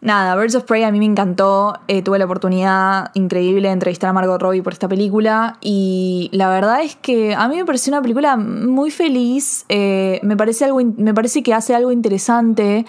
nada, 0.00 0.34
Birds 0.36 0.56
of 0.56 0.64
Prey 0.64 0.82
a 0.82 0.90
mí 0.90 0.98
me 0.98 1.04
encantó. 1.04 1.74
Eh, 1.86 2.02
tuve 2.02 2.18
la 2.18 2.24
oportunidad 2.24 3.12
increíble 3.14 3.68
de 3.68 3.74
entrevistar 3.74 4.10
a 4.10 4.12
Margot 4.12 4.40
Robbie 4.40 4.62
por 4.62 4.72
esta 4.72 4.88
película. 4.88 5.58
Y 5.60 6.28
la 6.32 6.48
verdad 6.48 6.82
es 6.82 6.96
que 6.96 7.34
a 7.34 7.46
mí 7.48 7.56
me 7.56 7.64
pareció 7.64 7.92
una 7.92 8.02
película 8.02 8.36
muy 8.36 8.90
feliz. 8.90 9.64
Eh, 9.68 10.18
me, 10.24 10.36
parece 10.36 10.64
algo, 10.64 10.80
me 10.96 11.14
parece 11.14 11.44
que 11.44 11.54
hace 11.54 11.74
algo 11.74 11.92
interesante. 11.92 12.84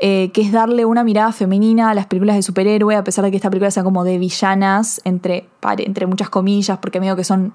Eh, 0.00 0.30
que 0.32 0.40
es 0.40 0.50
darle 0.50 0.84
una 0.84 1.04
mirada 1.04 1.30
femenina 1.32 1.90
a 1.90 1.94
las 1.94 2.06
películas 2.06 2.36
de 2.36 2.42
superhéroe, 2.42 2.96
a 2.96 3.04
pesar 3.04 3.24
de 3.24 3.30
que 3.30 3.36
esta 3.36 3.50
película 3.50 3.70
sea 3.70 3.84
como 3.84 4.02
de 4.02 4.18
villanas, 4.18 5.00
entre, 5.04 5.48
entre 5.78 6.06
muchas 6.06 6.30
comillas, 6.30 6.78
porque 6.78 7.00
medio 7.00 7.16
que 7.16 7.24
son 7.24 7.52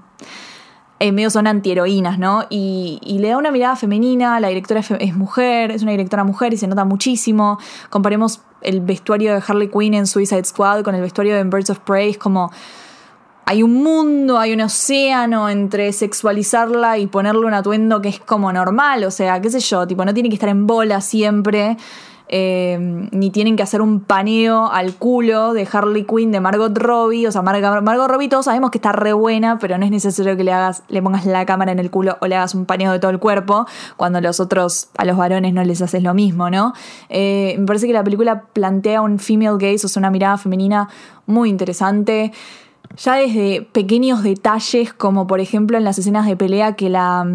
eh, 1.00 1.12
medio 1.12 1.30
son 1.30 1.46
antiheroínas, 1.48 2.20
¿no? 2.20 2.46
Y, 2.50 3.00
y 3.04 3.20
le 3.20 3.30
da 3.30 3.38
una 3.38 3.52
mirada 3.52 3.76
femenina, 3.76 4.40
la 4.40 4.48
directora 4.48 4.82
es 5.00 5.16
mujer, 5.16 5.72
es 5.72 5.82
una 5.82 5.92
directora 5.92 6.24
mujer 6.24 6.54
y 6.54 6.58
se 6.58 6.68
nota 6.68 6.86
muchísimo. 6.86 7.60
Comparemos 7.90 8.42
el 8.62 8.80
vestuario 8.80 9.34
de 9.34 9.44
Harley 9.46 9.70
Quinn 9.70 9.94
en 9.94 10.08
Suicide 10.08 10.46
Squad 10.46 10.84
con 10.84 10.96
el 10.96 11.02
vestuario 11.02 11.36
de 11.36 11.44
Birds 11.44 11.70
of 11.70 11.80
Prey, 11.80 12.12
es 12.12 12.18
como 12.18 12.52
hay 13.48 13.62
un 13.62 13.74
mundo, 13.84 14.40
hay 14.40 14.54
un 14.54 14.62
océano 14.62 15.50
entre 15.50 15.94
sexualizarla 15.94 16.98
y 16.98 17.08
ponerle 17.08 17.46
un 17.46 17.54
atuendo 17.54 18.02
que 18.02 18.10
es 18.10 18.20
como 18.20 18.52
normal, 18.52 19.04
o 19.04 19.12
sea, 19.12 19.40
qué 19.40 19.52
sé 19.52 19.60
yo, 19.60 19.86
tipo, 19.86 20.04
no 20.04 20.14
tiene 20.14 20.30
que 20.30 20.36
estar 20.36 20.50
en 20.50 20.66
bola 20.66 21.00
siempre, 21.02 21.78
eh, 22.28 22.78
ni 23.12 23.30
tienen 23.30 23.56
que 23.56 23.64
hacer 23.64 23.82
un 23.82 24.00
paneo 24.00 24.72
al 24.72 24.96
culo 24.96 25.54
de 25.54 25.68
Harley 25.72 26.06
Quinn, 26.06 26.32
de 26.32 26.40
Margot 26.40 26.76
Robbie, 26.78 27.28
o 27.28 27.32
sea, 27.32 27.42
Mar- 27.42 27.82
Margot 27.82 28.08
Robbie 28.10 28.30
todos 28.30 28.46
sabemos 28.46 28.72
que 28.72 28.78
está 28.78 28.92
re 28.92 29.14
buena, 29.14 29.60
pero 29.60 29.78
no 29.78 29.86
es 29.86 29.92
necesario 29.92 30.36
que 30.36 30.44
le 30.44 30.52
hagas, 30.52 30.84
le 30.90 31.02
pongas 31.02 31.26
la 31.26 31.46
cámara 31.46 31.72
en 31.72 31.80
el 31.80 31.90
culo 31.92 32.18
o 32.22 32.28
le 32.28 32.36
hagas 32.36 32.56
un 32.56 32.66
paneo 32.66 32.92
de 32.92 33.00
todo 33.00 33.12
el 33.12 33.20
cuerpo, 33.20 33.66
cuando 33.98 34.22
los 34.22 34.40
otros, 34.40 34.90
a 34.98 35.06
los 35.06 35.18
varones 35.18 35.54
no 35.54 35.64
les 35.64 35.82
haces 35.82 36.02
lo 36.04 36.14
mismo, 36.14 36.50
¿no? 36.50 36.74
Eh, 37.10 37.56
me 37.60 37.66
parece 37.66 37.88
que 37.88 37.94
la 37.94 38.04
película 38.04 38.44
plantea 38.54 39.02
un 39.02 39.20
female 39.20 39.58
gaze, 39.60 39.86
o 39.86 39.90
sea, 39.90 40.00
una 40.00 40.12
mirada 40.12 40.38
femenina 40.38 40.90
muy 41.26 41.50
interesante 41.50 42.32
ya 42.98 43.16
desde 43.16 43.62
pequeños 43.72 44.24
detalles, 44.24 44.94
como 44.94 45.28
por 45.28 45.40
ejemplo 45.40 45.78
en 45.78 45.84
las 45.84 45.98
escenas 45.98 46.28
de 46.28 46.38
pelea 46.38 46.76
que 46.76 46.90
la, 46.90 47.28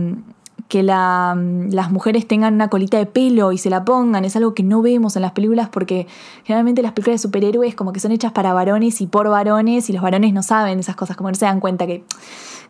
que 0.70 0.82
la- 0.82 1.36
las 1.68 1.90
mujeres 1.90 2.26
tengan 2.26 2.54
una 2.54 2.68
colita 2.68 2.96
de 2.96 3.04
pelo 3.04 3.52
y 3.52 3.58
se 3.58 3.68
la 3.68 3.84
pongan. 3.84 4.24
Es 4.24 4.36
algo 4.36 4.54
que 4.54 4.62
no 4.62 4.80
vemos 4.80 5.16
en 5.16 5.22
las 5.22 5.32
películas 5.32 5.68
porque 5.68 6.06
generalmente 6.44 6.80
las 6.80 6.92
películas 6.92 7.20
de 7.20 7.28
superhéroes 7.28 7.74
como 7.74 7.92
que 7.92 8.00
son 8.00 8.12
hechas 8.12 8.32
para 8.32 8.54
varones 8.54 9.00
y 9.02 9.06
por 9.06 9.28
varones 9.28 9.90
y 9.90 9.92
los 9.92 10.00
varones 10.02 10.32
no 10.32 10.42
saben 10.42 10.78
esas 10.78 10.96
cosas, 10.96 11.16
como 11.16 11.28
no 11.28 11.34
se 11.34 11.44
dan 11.44 11.60
cuenta 11.60 11.86
que 11.86 12.04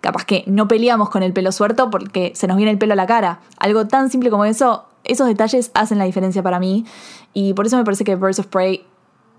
capaz 0.00 0.24
que 0.24 0.42
no 0.46 0.66
peleamos 0.66 1.10
con 1.10 1.22
el 1.22 1.32
pelo 1.34 1.52
suelto 1.52 1.90
porque 1.90 2.32
se 2.34 2.46
nos 2.48 2.56
viene 2.56 2.72
el 2.72 2.78
pelo 2.78 2.94
a 2.94 2.96
la 2.96 3.06
cara. 3.06 3.40
Algo 3.58 3.86
tan 3.86 4.08
simple 4.10 4.30
como 4.30 4.46
eso, 4.46 4.86
esos 5.04 5.26
detalles 5.28 5.70
hacen 5.74 5.98
la 5.98 6.04
diferencia 6.06 6.42
para 6.42 6.58
mí 6.58 6.86
y 7.34 7.52
por 7.52 7.66
eso 7.66 7.76
me 7.76 7.84
parece 7.84 8.02
que 8.04 8.16
Birds 8.16 8.38
of 8.38 8.46
Prey 8.46 8.82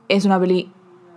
es 0.07 0.23
una 0.23 0.39
peli 0.39 0.71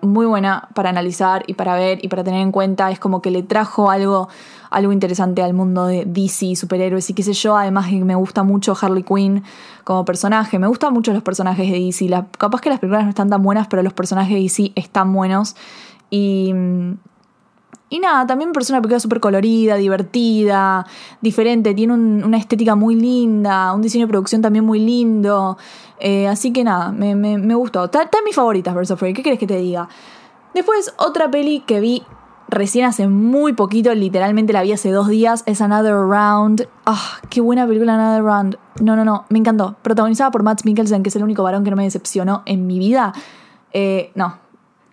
muy 0.07 0.27
buena 0.27 0.69
para 0.75 0.91
analizar 0.91 1.45
y 1.47 1.55
para 1.55 1.75
ver 1.75 2.05
y 2.05 2.09
para 2.09 2.25
tener 2.25 2.41
en 2.41 2.53
cuenta. 2.53 2.91
Es 2.91 2.99
como 2.99 3.23
que 3.23 3.31
le 3.31 3.43
trajo 3.43 3.91
algo, 3.91 4.29
algo 4.71 4.93
interesante 4.93 5.43
al 5.43 5.55
mundo 5.55 5.87
de 5.87 6.05
DC 6.05 6.57
superhéroes 6.57 7.09
y 7.11 7.15
qué 7.15 7.23
sé 7.23 7.33
yo. 7.33 7.57
Además 7.57 7.91
me 7.93 8.15
gusta 8.15 8.43
mucho 8.43 8.77
Harley 8.81 9.03
Quinn 9.03 9.43
como 9.85 10.05
personaje. 10.05 10.59
Me 10.59 10.67
gustan 10.67 10.93
mucho 10.93 11.13
los 11.13 11.23
personajes 11.23 11.71
de 11.71 11.79
DC. 11.79 12.09
Capaz 12.39 12.61
que 12.61 12.71
las 12.71 12.81
películas 12.81 13.05
no 13.05 13.11
están 13.11 13.31
tan 13.31 13.43
buenas, 13.43 13.67
pero 13.69 13.83
los 13.83 13.93
personajes 13.93 14.35
de 14.35 14.41
DC 14.41 14.73
están 14.75 15.13
buenos. 15.13 15.57
Y, 16.11 16.53
y 17.95 18.01
nada, 18.01 18.27
también 18.27 18.49
me 18.51 18.55
parece 18.55 18.73
una 18.73 18.83
película 18.83 18.99
súper 18.99 19.21
colorida, 19.21 19.77
divertida, 19.77 20.85
diferente, 21.21 21.75
tiene 21.75 21.93
un- 21.93 22.25
una 22.25 22.39
estética 22.39 22.75
muy 22.75 22.97
linda, 22.97 23.73
un 23.73 23.83
diseño 23.83 24.07
de 24.07 24.11
producción 24.11 24.43
también 24.43 24.65
muy 24.65 24.81
lindo. 24.81 25.57
Eh, 26.01 26.27
así 26.27 26.53
que 26.53 26.65
nada, 26.65 26.91
me, 26.91 27.55
gustó. 27.55 27.85
Está, 27.85 28.03
en 28.03 28.25
mis 28.25 28.35
favoritas, 28.35 28.75
Birds 28.75 28.91
of 28.91 29.01
¿qué 29.01 29.15
querés 29.23 29.39
que 29.39 29.47
te 29.47 29.59
diga? 29.59 29.89
Después, 30.55 30.93
otra 30.99 31.31
peli 31.31 31.61
que 31.61 31.79
vi 31.79 32.03
recién 32.49 32.85
hace 32.85 33.07
muy 33.07 33.53
poquito, 33.53 33.95
literalmente 33.95 34.53
la 34.53 34.63
vi 34.63 34.73
hace 34.73 34.91
dos 34.91 35.07
días, 35.07 35.45
es 35.47 35.61
Another 35.61 35.95
Round. 35.95 36.67
Ah, 36.87 37.19
qué 37.31 37.41
buena 37.41 37.65
película 37.65 37.95
Another 37.95 38.25
Round. 38.25 38.59
No, 38.81 38.97
no, 38.97 39.05
no, 39.05 39.25
me 39.29 39.39
encantó. 39.39 39.77
Protagonizada 39.83 40.33
por 40.33 40.43
Matt 40.43 40.65
Mikkelsen, 40.65 41.05
que 41.05 41.11
es 41.11 41.17
el 41.17 41.23
único 41.23 41.45
varón 41.45 41.63
que 41.63 41.71
no 41.71 41.77
me 41.77 41.85
decepcionó 41.85 42.43
en 42.45 42.67
mi 42.67 42.81
vida. 42.81 43.13
Eh, 43.73 44.11
no, 44.17 44.35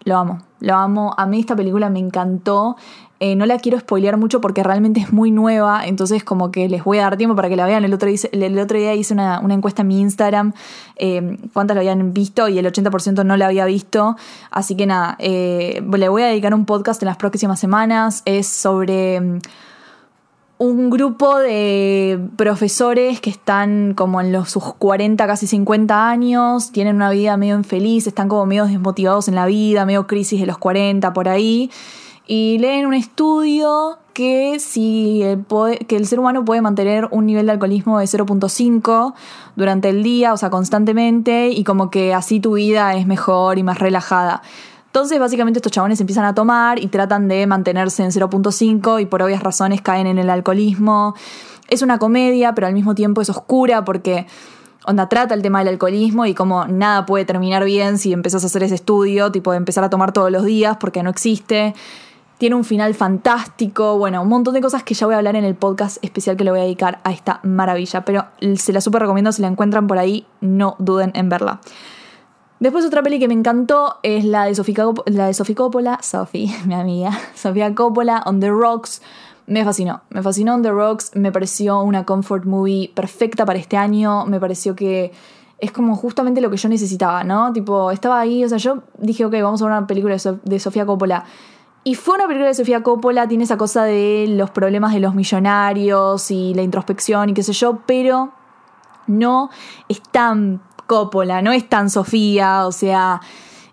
lo 0.03 0.17
amo, 0.17 0.39
lo 0.61 0.75
amo. 0.75 1.13
A 1.17 1.25
mí 1.25 1.39
esta 1.39 1.55
película 1.55 1.89
me 1.89 1.99
encantó. 1.99 2.77
Eh, 3.19 3.35
no 3.35 3.45
la 3.45 3.59
quiero 3.59 3.79
spoilear 3.79 4.17
mucho 4.17 4.41
porque 4.41 4.63
realmente 4.63 4.99
es 4.99 5.13
muy 5.13 5.29
nueva, 5.29 5.85
entonces 5.85 6.23
como 6.23 6.49
que 6.49 6.67
les 6.67 6.83
voy 6.83 6.97
a 6.97 7.03
dar 7.03 7.17
tiempo 7.17 7.35
para 7.35 7.49
que 7.49 7.55
la 7.55 7.67
vean. 7.67 7.83
El 7.83 7.93
otro, 7.93 8.07
día 8.07 8.95
hice 8.95 9.13
una, 9.13 9.39
encuesta 9.47 9.83
en 9.83 9.89
mi 9.89 9.99
Instagram, 10.01 10.53
eh, 10.95 11.37
cuántas 11.53 11.75
la 11.75 11.81
habían 11.81 12.13
visto 12.13 12.49
y 12.49 12.57
el 12.57 12.65
80% 12.65 13.23
no 13.23 13.37
la 13.37 13.45
había 13.45 13.65
visto. 13.65 14.15
Así 14.49 14.75
que 14.75 14.87
nada, 14.87 15.17
eh, 15.19 15.83
le 15.87 16.09
voy 16.09 16.23
a 16.23 16.27
dedicar 16.27 16.55
un 16.55 16.65
podcast 16.65 16.99
en 17.03 17.07
las 17.07 17.17
próximas 17.17 17.59
semanas. 17.59 18.23
Es 18.25 18.47
sobre... 18.47 19.39
un 20.61 20.91
grupo 20.91 21.39
de 21.39 22.19
profesores 22.35 23.19
que 23.19 23.31
están 23.31 23.95
como 23.95 24.21
en 24.21 24.31
los 24.31 24.51
sus 24.51 24.63
40, 24.75 25.25
casi 25.25 25.47
50 25.47 26.07
años, 26.07 26.71
tienen 26.71 26.97
una 26.97 27.09
vida 27.09 27.35
medio 27.35 27.55
infeliz, 27.55 28.05
están 28.05 28.29
como 28.29 28.45
medio 28.45 28.67
desmotivados 28.67 29.27
en 29.27 29.33
la 29.33 29.47
vida, 29.47 29.87
medio 29.87 30.05
crisis 30.05 30.39
de 30.39 30.45
los 30.45 30.59
40 30.59 31.13
por 31.13 31.29
ahí, 31.29 31.71
y 32.27 32.59
leen 32.59 32.85
un 32.85 32.93
estudio 32.93 33.97
que 34.13 34.59
si 34.59 35.23
el, 35.23 35.43
que 35.87 35.95
el 35.95 36.05
ser 36.05 36.19
humano 36.19 36.45
puede 36.45 36.61
mantener 36.61 37.07
un 37.09 37.25
nivel 37.25 37.47
de 37.47 37.53
alcoholismo 37.53 37.97
de 37.97 38.05
0.5 38.05 39.15
durante 39.55 39.89
el 39.89 40.03
día, 40.03 40.31
o 40.31 40.37
sea, 40.37 40.51
constantemente, 40.51 41.49
y 41.49 41.63
como 41.63 41.89
que 41.89 42.13
así 42.13 42.39
tu 42.39 42.53
vida 42.53 42.93
es 42.93 43.07
mejor 43.07 43.57
y 43.57 43.63
más 43.63 43.79
relajada. 43.79 44.43
Entonces, 44.91 45.21
básicamente, 45.21 45.59
estos 45.59 45.71
chabones 45.71 46.01
empiezan 46.01 46.25
a 46.25 46.35
tomar 46.35 46.77
y 46.77 46.87
tratan 46.87 47.29
de 47.29 47.47
mantenerse 47.47 48.03
en 48.03 48.11
0.5 48.11 49.01
y 49.01 49.05
por 49.05 49.21
obvias 49.21 49.41
razones 49.41 49.81
caen 49.81 50.05
en 50.05 50.19
el 50.19 50.29
alcoholismo. 50.29 51.15
Es 51.69 51.81
una 51.81 51.97
comedia, 51.97 52.53
pero 52.53 52.67
al 52.67 52.73
mismo 52.73 52.93
tiempo 52.93 53.21
es 53.21 53.29
oscura 53.29 53.85
porque 53.85 54.27
onda 54.85 55.07
trata 55.07 55.33
el 55.33 55.41
tema 55.41 55.59
del 55.59 55.69
alcoholismo 55.69 56.25
y 56.25 56.33
como 56.33 56.65
nada 56.65 57.05
puede 57.05 57.23
terminar 57.23 57.63
bien 57.63 57.97
si 57.97 58.11
empezás 58.11 58.43
a 58.43 58.47
hacer 58.47 58.63
ese 58.63 58.75
estudio, 58.75 59.31
tipo 59.31 59.51
de 59.51 59.57
empezar 59.57 59.85
a 59.85 59.89
tomar 59.89 60.11
todos 60.11 60.29
los 60.29 60.43
días 60.43 60.75
porque 60.75 61.03
no 61.03 61.09
existe. 61.09 61.73
Tiene 62.37 62.57
un 62.57 62.65
final 62.65 62.93
fantástico, 62.93 63.97
bueno, 63.97 64.21
un 64.21 64.27
montón 64.27 64.55
de 64.55 64.59
cosas 64.59 64.83
que 64.83 64.93
ya 64.93 65.05
voy 65.05 65.15
a 65.15 65.19
hablar 65.19 65.37
en 65.37 65.45
el 65.45 65.55
podcast 65.55 66.03
especial 66.03 66.35
que 66.35 66.43
le 66.43 66.51
voy 66.51 66.59
a 66.59 66.63
dedicar 66.63 66.99
a 67.05 67.13
esta 67.13 67.39
maravilla, 67.43 68.03
pero 68.03 68.25
se 68.57 68.73
la 68.73 68.81
súper 68.81 69.03
recomiendo 69.03 69.31
si 69.31 69.41
la 69.41 69.47
encuentran 69.47 69.87
por 69.87 69.97
ahí, 69.99 70.25
no 70.41 70.75
duden 70.79 71.13
en 71.15 71.29
verla. 71.29 71.61
Después 72.61 72.85
otra 72.85 73.01
peli 73.01 73.17
que 73.17 73.27
me 73.27 73.33
encantó 73.33 73.97
es 74.03 74.23
la 74.23 74.45
de 74.45 74.53
Sofía, 74.53 74.85
la 75.07 75.25
de 75.25 75.33
Sofía 75.33 75.55
Coppola, 75.55 75.97
Sophie, 76.03 76.55
mi 76.67 76.75
amiga, 76.75 77.09
Sofía 77.33 77.73
Coppola, 77.73 78.21
On 78.27 78.39
the 78.39 78.51
Rocks. 78.51 79.01
Me 79.47 79.65
fascinó, 79.65 80.01
me 80.11 80.21
fascinó 80.21 80.53
On 80.53 80.61
the 80.61 80.69
Rocks, 80.69 81.15
me 81.15 81.31
pareció 81.31 81.81
una 81.81 82.05
comfort 82.05 82.45
movie 82.45 82.91
perfecta 82.93 83.47
para 83.47 83.57
este 83.57 83.77
año, 83.77 84.27
me 84.27 84.39
pareció 84.39 84.75
que 84.75 85.11
es 85.57 85.71
como 85.71 85.95
justamente 85.95 86.39
lo 86.39 86.51
que 86.51 86.57
yo 86.57 86.69
necesitaba, 86.69 87.23
¿no? 87.23 87.51
Tipo, 87.51 87.89
estaba 87.89 88.19
ahí, 88.19 88.43
o 88.45 88.47
sea, 88.47 88.59
yo 88.59 88.83
dije, 88.99 89.25
ok, 89.25 89.33
vamos 89.41 89.59
a 89.63 89.65
ver 89.65 89.73
una 89.75 89.87
película 89.87 90.15
de 90.43 90.59
Sofía 90.59 90.85
Coppola. 90.85 91.25
Y 91.83 91.95
fue 91.95 92.13
una 92.13 92.27
película 92.27 92.49
de 92.49 92.53
Sofía 92.53 92.83
Coppola, 92.83 93.27
tiene 93.27 93.45
esa 93.45 93.57
cosa 93.57 93.85
de 93.85 94.27
los 94.29 94.51
problemas 94.51 94.93
de 94.93 94.99
los 94.99 95.15
millonarios 95.15 96.29
y 96.29 96.53
la 96.53 96.61
introspección 96.61 97.29
y 97.29 97.33
qué 97.33 97.41
sé 97.41 97.53
yo, 97.53 97.79
pero 97.87 98.33
no 99.07 99.49
es 99.89 100.01
tan 100.03 100.61
Coppola, 100.91 101.41
no 101.41 101.53
es 101.53 101.69
tan 101.69 101.89
Sofía, 101.89 102.67
o 102.67 102.73
sea, 102.73 103.21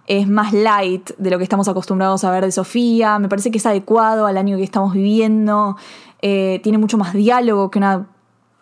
es 0.07 0.29
más 0.29 0.53
light 0.53 1.11
de 1.19 1.31
lo 1.31 1.39
que 1.39 1.43
estamos 1.43 1.67
acostumbrados 1.67 2.23
a 2.23 2.31
ver 2.31 2.45
de 2.45 2.53
Sofía, 2.53 3.19
me 3.19 3.29
parece 3.29 3.51
que 3.51 3.59
es 3.59 3.67
adecuado 3.67 4.27
al 4.27 4.37
año 4.39 4.57
que 4.57 4.63
estamos 4.63 4.93
viviendo, 4.93 5.77
eh, 6.23 6.61
tiene 6.63 6.79
mucho 6.79 6.97
más 6.97 7.13
diálogo 7.15 7.73
que 7.73 7.79
una 7.81 8.07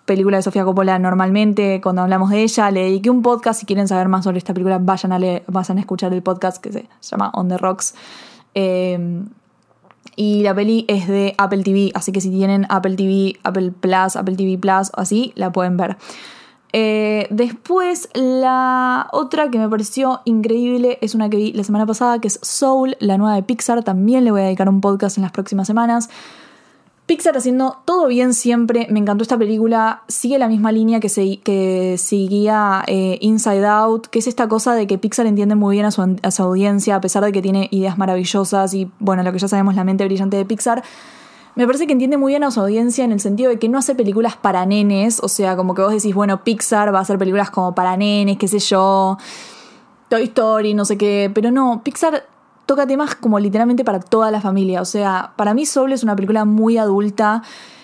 película 0.06 0.38
de 0.38 0.42
Sofía 0.42 0.64
Coppola 0.64 0.98
normalmente 0.98 1.82
cuando 1.82 2.00
hablamos 2.00 2.30
de 2.30 2.44
ella, 2.44 2.70
le 2.70 2.80
dediqué 2.84 3.10
un 3.10 3.20
podcast, 3.20 3.60
si 3.60 3.66
quieren 3.66 3.88
saber 3.88 4.08
más 4.08 4.24
sobre 4.24 4.38
esta 4.38 4.54
película 4.54 4.78
vayan 4.78 5.12
a, 5.12 5.18
leer- 5.18 5.42
vayan 5.48 5.76
a 5.76 5.80
escuchar 5.82 6.14
el 6.14 6.22
podcast 6.22 6.56
que 6.62 6.72
se 6.72 6.86
llama 7.02 7.30
On 7.34 7.48
the 7.48 7.58
Rocks. 7.58 7.94
Eh, 8.54 9.22
y 10.18 10.42
la 10.44 10.54
peli 10.54 10.86
es 10.88 11.08
de 11.08 11.34
Apple 11.36 11.62
TV, 11.62 11.90
así 11.94 12.10
que 12.10 12.22
si 12.22 12.30
tienen 12.30 12.66
Apple 12.70 12.96
TV, 12.96 13.34
Apple 13.42 13.72
Plus, 13.72 14.16
Apple 14.16 14.34
TV 14.34 14.56
Plus, 14.56 14.90
así, 14.96 15.32
la 15.34 15.52
pueden 15.52 15.76
ver. 15.76 15.98
Eh, 16.72 17.26
después, 17.30 18.08
la 18.14 19.08
otra 19.12 19.50
que 19.50 19.58
me 19.58 19.68
pareció 19.68 20.20
increíble 20.24 20.98
es 21.00 21.14
una 21.14 21.30
que 21.30 21.36
vi 21.38 21.52
la 21.52 21.64
semana 21.64 21.86
pasada, 21.86 22.18
que 22.20 22.28
es 22.28 22.38
Soul, 22.42 22.96
la 23.00 23.16
nueva 23.18 23.34
de 23.34 23.42
Pixar. 23.42 23.82
También 23.82 24.24
le 24.24 24.30
voy 24.30 24.42
a 24.42 24.44
dedicar 24.44 24.68
un 24.68 24.80
podcast 24.80 25.16
en 25.16 25.22
las 25.22 25.32
próximas 25.32 25.66
semanas. 25.66 26.10
Pixar 27.06 27.36
haciendo 27.36 27.78
todo 27.84 28.08
bien 28.08 28.34
siempre. 28.34 28.88
Me 28.90 28.98
encantó 28.98 29.22
esta 29.22 29.38
película. 29.38 30.02
Sigue 30.08 30.38
la 30.40 30.48
misma 30.48 30.72
línea 30.72 30.98
que, 30.98 31.08
se- 31.08 31.38
que 31.38 31.94
seguía 31.98 32.82
eh, 32.88 33.18
Inside 33.20 33.64
Out, 33.64 34.08
que 34.08 34.18
es 34.18 34.26
esta 34.26 34.48
cosa 34.48 34.74
de 34.74 34.88
que 34.88 34.98
Pixar 34.98 35.24
entiende 35.26 35.54
muy 35.54 35.76
bien 35.76 35.86
a 35.86 35.92
su, 35.92 36.02
a 36.20 36.30
su 36.32 36.42
audiencia, 36.42 36.96
a 36.96 37.00
pesar 37.00 37.24
de 37.24 37.30
que 37.30 37.40
tiene 37.40 37.68
ideas 37.70 37.96
maravillosas 37.96 38.74
y, 38.74 38.90
bueno, 38.98 39.22
lo 39.22 39.32
que 39.32 39.38
ya 39.38 39.46
sabemos, 39.46 39.76
la 39.76 39.84
mente 39.84 40.04
brillante 40.04 40.36
de 40.36 40.44
Pixar. 40.44 40.82
Me 41.56 41.64
parece 41.64 41.86
que 41.86 41.94
entiende 41.94 42.18
muy 42.18 42.32
bien 42.32 42.44
a 42.44 42.50
su 42.50 42.60
audiencia 42.60 43.02
en 43.02 43.12
el 43.12 43.20
sentido 43.20 43.48
de 43.48 43.58
que 43.58 43.70
no 43.70 43.78
hace 43.78 43.94
películas 43.94 44.36
para 44.36 44.66
nenes, 44.66 45.20
o 45.22 45.28
sea, 45.28 45.56
como 45.56 45.74
que 45.74 45.80
vos 45.80 45.90
decís, 45.90 46.14
bueno, 46.14 46.44
Pixar 46.44 46.94
va 46.94 46.98
a 46.98 47.02
hacer 47.02 47.16
películas 47.16 47.50
como 47.50 47.74
para 47.74 47.96
nenes, 47.96 48.36
qué 48.36 48.46
sé 48.46 48.58
yo, 48.58 49.16
Toy 50.10 50.24
Story, 50.24 50.74
no 50.74 50.84
sé 50.84 50.98
qué, 50.98 51.30
pero 51.34 51.50
no, 51.50 51.80
Pixar 51.82 52.26
toca 52.66 52.86
temas 52.86 53.14
como 53.14 53.38
literalmente 53.38 53.84
para 53.84 54.00
toda 54.00 54.30
la 54.30 54.42
familia, 54.42 54.82
o 54.82 54.84
sea, 54.84 55.32
para 55.36 55.54
mí 55.54 55.64
Soul 55.64 55.94
es 55.94 56.02
una 56.02 56.14
película 56.14 56.44
muy 56.44 56.76
adulta, 56.76 57.42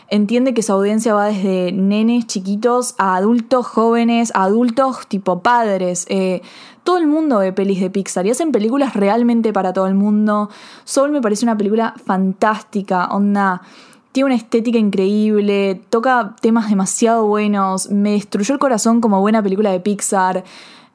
entiende 0.09 0.53
que 0.53 0.63
su 0.63 0.75
audiencia 0.75 1.15
va 1.15 1.29
desde 1.29 1.73
nenes 1.73 2.27
chiquitos 2.27 2.95
a 2.99 3.17
adultos 3.17 3.67
jóvenes, 3.67 4.33
a 4.35 4.43
adultos 4.43 5.07
tipo 5.07 5.41
padres, 5.41 6.05
eh, 6.11 6.43
todo 6.85 6.99
el 6.99 7.07
mundo 7.07 7.39
ve 7.39 7.53
pelis 7.53 7.81
de 7.81 7.91
Pixar 7.91 8.27
y 8.27 8.31
hacen 8.31 8.53
películas 8.53 8.95
realmente 8.95 9.53
para 9.53 9.73
todo 9.73 9.87
el 9.87 9.95
mundo. 9.95 10.51
Soul 10.85 11.11
me 11.11 11.21
parece 11.21 11.45
una 11.45 11.57
película 11.57 11.95
fantástica, 12.05 13.07
onda. 13.07 13.63
Tiene 14.11 14.27
una 14.27 14.35
estética 14.35 14.79
increíble, 14.79 15.81
toca 15.89 16.37
temas 16.41 16.69
demasiado 16.69 17.27
buenos, 17.27 17.91
me 17.91 18.13
destruyó 18.13 18.53
el 18.53 18.59
corazón 18.59 19.01
como 19.01 19.21
buena 19.21 19.43
película 19.43 19.71
de 19.71 19.81
Pixar. 19.81 20.45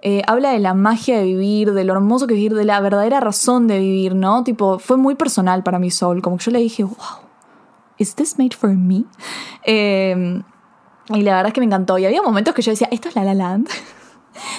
Eh, 0.03 0.21
habla 0.27 0.51
de 0.51 0.59
la 0.59 0.75
magia 0.75 1.17
de 1.17 1.23
vivir, 1.23 1.73
de 1.73 1.83
lo 1.83 1.93
hermoso 1.93 2.27
que 2.27 2.35
es 2.35 2.37
vivir, 2.37 2.53
de 2.53 2.65
la 2.65 2.79
verdadera 2.79 3.19
razón 3.19 3.67
de 3.67 3.79
vivir, 3.79 4.13
¿no? 4.13 4.43
Tipo, 4.43 4.77
fue 4.77 4.97
muy 4.97 5.15
personal 5.15 5.63
para 5.63 5.79
mí 5.79 5.89
Soul, 5.89 6.21
como 6.21 6.37
que 6.37 6.43
yo 6.43 6.51
le 6.51 6.59
dije, 6.59 6.83
wow, 6.83 6.95
¿is 7.97 8.13
this 8.13 8.37
made 8.37 8.55
for 8.55 8.69
me? 8.75 9.05
Eh, 9.69 10.41
y 11.09 11.21
la 11.21 11.35
verdad 11.35 11.47
es 11.47 11.53
que 11.53 11.59
me 11.59 11.65
encantó. 11.65 11.97
Y 11.97 12.05
había 12.05 12.21
momentos 12.21 12.53
que 12.53 12.61
yo 12.61 12.71
decía, 12.71 12.87
esto 12.91 13.09
es 13.09 13.15
La 13.15 13.23
La 13.23 13.33
Land. 13.33 13.67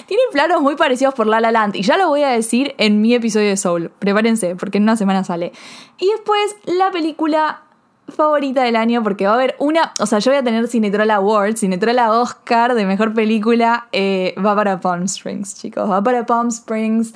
Tiene 0.06 0.22
planos 0.32 0.62
muy 0.62 0.76
parecidos 0.76 1.14
por 1.14 1.26
La 1.26 1.40
La 1.40 1.52
Land. 1.52 1.76
Y 1.76 1.82
ya 1.82 1.96
lo 1.96 2.08
voy 2.08 2.22
a 2.22 2.28
decir 2.28 2.74
en 2.78 3.00
mi 3.00 3.14
episodio 3.14 3.48
de 3.48 3.56
Soul. 3.56 3.90
Prepárense, 3.98 4.56
porque 4.56 4.78
en 4.78 4.84
una 4.84 4.96
semana 4.96 5.24
sale. 5.24 5.52
Y 5.98 6.08
después, 6.10 6.56
la 6.66 6.90
película 6.90 7.62
favorita 8.08 8.62
del 8.62 8.76
año, 8.76 9.02
porque 9.02 9.26
va 9.26 9.32
a 9.32 9.34
haber 9.34 9.54
una. 9.58 9.92
O 10.00 10.06
sea, 10.06 10.18
yo 10.18 10.30
voy 10.30 10.38
a 10.38 10.42
tener 10.42 10.66
Cinetrola 10.68 11.16
Awards, 11.16 11.60
Cinetrola 11.60 12.10
Oscar 12.12 12.74
de 12.74 12.86
mejor 12.86 13.14
película. 13.14 13.88
eh, 13.92 14.34
va 14.44 14.54
para 14.54 14.80
Palm 14.80 15.04
Springs, 15.04 15.60
chicos. 15.60 15.90
Va 15.90 16.02
para 16.02 16.24
Palm 16.24 16.48
Springs. 16.48 17.14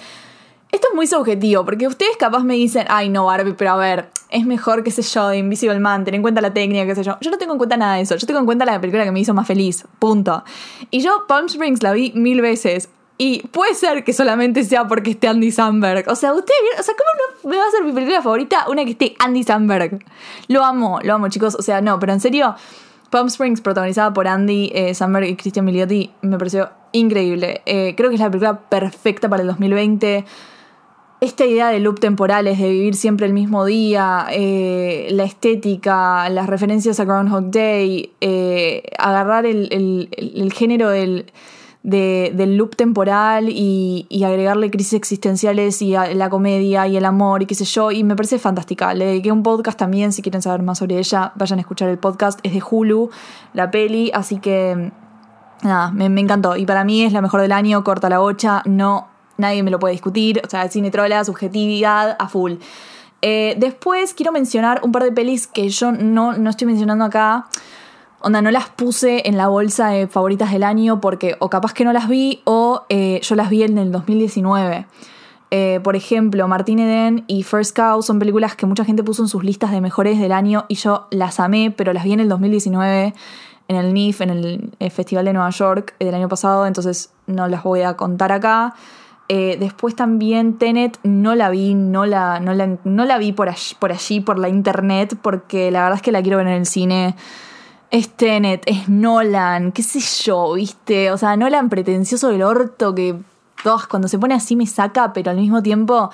Esto 0.71 0.89
es 0.91 0.95
muy 0.95 1.07
subjetivo, 1.07 1.67
porque 1.67 1.87
ustedes 1.87 2.17
capaz 2.17 2.45
me 2.45 2.55
dicen, 2.55 2.87
ay 2.89 3.11
no, 3.11 3.27
Barbie, 3.27 3.53
pero 3.53 3.73
a 3.73 3.77
ver, 3.77 4.09
es 4.33 4.47
mejor, 4.47 4.83
qué 4.83 4.91
sé 4.91 5.03
yo, 5.03 5.33
Invisible 5.33 5.79
Man, 5.79 6.05
ten 6.05 6.15
en 6.15 6.23
cuenta 6.23 6.41
la 6.41 6.53
técnica, 6.53 6.87
qué 6.87 6.95
sé 6.95 7.05
yo. 7.05 7.17
Yo 7.21 7.31
no 7.31 7.39
tengo 7.39 7.53
en 7.53 7.59
cuenta 7.59 7.77
nada 7.77 7.97
de 7.97 8.03
eso, 8.03 8.17
yo 8.17 8.27
tengo 8.27 8.41
en 8.41 8.47
cuenta 8.47 8.65
la 8.65 8.81
película 8.81 9.05
que 9.05 9.13
me 9.13 9.21
hizo 9.21 9.35
más 9.35 9.47
feliz, 9.47 9.85
punto. 9.99 10.43
Y 10.91 11.01
yo 11.01 11.27
Palm 11.29 11.47
Springs 11.47 11.83
la 11.83 11.93
vi 11.93 12.13
mil 12.15 12.41
veces. 12.41 12.89
Y 13.19 13.47
puede 13.49 13.75
ser 13.75 14.03
que 14.05 14.13
solamente 14.13 14.65
sea 14.65 14.89
porque 14.89 15.13
esté 15.13 15.29
Andy 15.29 15.53
Samberg. 15.53 16.09
O 16.09 16.17
sea, 16.17 16.33
vieron, 16.33 16.45
o 16.81 16.83
sea, 16.83 16.95
¿cómo 16.95 17.45
no 17.45 17.51
me 17.51 17.57
va 17.57 17.69
a 17.69 17.71
ser 17.71 17.85
mi 17.85 17.93
película 17.93 18.23
favorita 18.23 18.67
una 18.69 18.85
que 18.85 18.93
esté 18.93 19.15
Andy 19.19 19.45
Samberg? 19.45 20.05
Lo 20.49 20.65
amo, 20.65 20.99
lo 21.03 21.15
amo, 21.15 21.29
chicos. 21.29 21.55
O 21.55 21.63
sea, 21.63 21.81
no, 21.81 22.01
pero 22.01 22.15
en 22.15 22.21
serio, 22.21 22.57
Palm 23.11 23.29
Springs, 23.29 23.61
protagonizada 23.61 24.13
por 24.13 24.27
Andy 24.27 24.73
eh, 24.75 24.95
Samberg 24.95 25.27
y 25.27 25.37
Christian 25.37 25.67
Milioti, 25.67 26.11
me 26.23 26.39
pareció 26.39 26.71
increíble. 26.93 27.63
Eh, 27.67 27.95
creo 27.97 28.09
que 28.09 28.17
es 28.17 28.21
la 28.21 28.31
película 28.31 28.59
perfecta 28.59 29.29
para 29.29 29.43
el 29.43 29.49
2020 29.49 30.25
esta 31.23 31.47
idea 31.47 31.69
de 31.69 31.79
loop 31.79 32.01
temporales, 32.01 32.59
de 32.59 32.69
vivir 32.69 32.97
siempre 32.97 33.27
el 33.27 33.33
mismo 33.33 33.65
día, 33.65 34.27
eh, 34.33 35.07
la 35.13 35.23
estética, 35.23 36.29
las 36.29 36.49
referencias 36.49 36.99
a 36.99 37.05
Groundhog 37.05 37.49
Day, 37.53 38.13
eh, 38.21 38.83
agarrar 38.99 39.47
el, 39.47 40.53
género 40.53 40.91
del, 40.91 41.31
del, 41.85 42.57
loop 42.57 42.75
temporal 42.75 43.49
y, 43.49 44.25
agregarle 44.25 44.73
crisis 44.73 44.95
existenciales 44.95 45.81
y 45.81 45.93
la 45.93 46.29
comedia 46.29 46.89
y 46.89 46.97
el 46.97 47.05
amor 47.05 47.41
y 47.45 47.47
qué 47.47 47.55
sé 47.55 47.67
yo, 47.67 47.93
y 47.93 48.03
me 48.03 48.17
parece 48.17 48.41
fantástica. 48.41 48.93
Le 48.93 49.07
dediqué 49.07 49.31
un 49.31 49.45
podcast 49.45 49.79
también, 49.79 50.13
si 50.13 50.23
quieren 50.23 50.43
saber 50.43 50.63
más 50.63 50.79
sobre 50.79 50.99
ella, 50.99 51.31
vayan 51.37 51.61
a 51.61 51.63
escuchar 51.63 51.89
el 51.89 51.99
podcast, 51.99 52.41
es 52.43 52.53
de 52.53 52.61
Hulu, 52.69 53.11
la 53.55 53.71
peli, 53.71 54.11
así 54.13 54.39
que... 54.39 54.91
Nada, 55.63 55.93
me, 55.93 56.09
me 56.09 56.21
encantó. 56.21 56.57
Y 56.57 56.67
para 56.67 56.83
mí 56.83 57.05
es 57.05 57.13
la 57.13 57.23
mejor 57.23 57.41
del 57.41 57.53
año, 57.53 57.85
corta 57.85 58.09
la 58.09 58.19
bocha, 58.19 58.65
no 58.67 59.12
nadie 59.43 59.63
me 59.63 59.71
lo 59.71 59.79
puede 59.79 59.93
discutir, 59.93 60.41
o 60.45 60.49
sea, 60.49 60.63
el 60.63 60.71
cine 60.71 60.91
trola, 60.91 61.23
subjetividad 61.25 62.17
a 62.19 62.29
full. 62.29 62.55
Eh, 63.21 63.55
después 63.59 64.15
quiero 64.15 64.33
mencionar 64.33 64.81
un 64.83 64.91
par 64.91 65.05
de 65.05 65.13
pelis 65.13 65.47
que 65.47 65.69
yo 65.69 65.93
no, 65.93 66.33
no 66.33 66.51
estoy 66.51 66.67
mencionando 66.67 67.05
acá. 67.05 67.47
Onda, 68.21 68.41
no 68.41 68.51
las 68.51 68.69
puse 68.69 69.29
en 69.29 69.37
la 69.37 69.49
bolsa 69.49 69.89
de 69.89 70.07
favoritas 70.07 70.53
del 70.53 70.63
año 70.63 71.01
porque 71.01 71.37
o 71.41 71.51
capaz 71.51 71.73
que 71.73 71.85
no 71.85 71.93
las 71.93 72.09
vi 72.09 72.41
o 72.45 72.83
eh, 72.89 73.21
yo 73.23 73.35
las 73.35 73.51
vi 73.51 73.63
en 73.63 73.79
el 73.79 73.93
2019. 73.93 74.87
Eh, 75.51 75.81
por 75.85 75.97
ejemplo, 75.97 76.49
Martin 76.49 76.79
Eden 76.79 77.25
y 77.27 77.43
First 77.43 77.77
Cow 77.77 78.03
son 78.03 78.19
películas 78.19 78.57
que 78.57 78.65
mucha 78.67 78.85
gente 78.85 79.05
puso 79.05 79.23
en 79.23 79.29
sus 79.29 79.45
listas 79.45 79.71
de 79.71 79.81
mejores 79.81 80.19
del 80.19 80.33
año 80.33 80.65
y 80.69 80.77
yo 80.77 81.07
las 81.11 81.41
amé, 81.41 81.71
pero 81.71 81.93
las 81.93 82.05
vi 82.05 82.15
en 82.15 82.21
el 82.21 82.29
2019 82.29 83.13
en 83.69 83.77
el 83.77 83.95
NIF, 83.95 84.21
en 84.21 84.31
el 84.31 84.91
Festival 84.91 85.25
de 85.25 85.33
Nueva 85.33 85.51
York 85.51 85.95
del 85.99 86.15
año 86.15 86.29
pasado, 86.29 86.67
entonces 86.67 87.11
no 87.27 87.49
las 87.49 87.63
voy 87.63 87.83
a 87.83 87.95
contar 87.95 88.33
acá. 88.33 88.75
Eh, 89.29 89.57
después 89.59 89.97
también 89.97 90.59
Tenet 90.59 90.99
no 91.05 91.35
la 91.35 91.49
vi, 91.51 91.75
no 91.75 92.05
la, 92.07 92.41
no 92.41 93.05
la, 93.05 93.19
vi 93.19 93.33
por 93.33 93.49
allí, 93.49 93.75
por 93.79 93.93
allí, 93.93 94.21
por 94.21 94.39
la 94.39 94.49
internet, 94.49 95.17
porque 95.23 95.71
la 95.71 95.83
verdad 95.83 95.97
es 95.97 96.03
que 96.03 96.13
la 96.13 96.23
quiero 96.23 96.39
ver 96.39 96.49
en 96.49 96.55
el 96.55 96.67
cine. 96.67 97.17
Es 97.91 98.11
Tenet, 98.11 98.63
es 98.67 98.89
Nolan, 98.89 99.73
qué 99.73 99.83
sé 99.83 100.01
yo, 100.01 100.55
viste. 100.55 101.11
O 101.11 101.19
sea, 101.19 101.37
Nolan 101.37 101.69
pretencioso 101.69 102.29
del 102.29 102.43
orto 102.43 102.95
que 102.95 103.17
todos 103.63 103.87
cuando 103.87 104.09
se 104.09 104.19
pone 104.19 104.35
así 104.35 104.57
me 104.57 104.67
saca, 104.67 105.13
pero 105.13 105.31
al 105.31 105.37
mismo 105.37 105.63
tiempo 105.63 106.11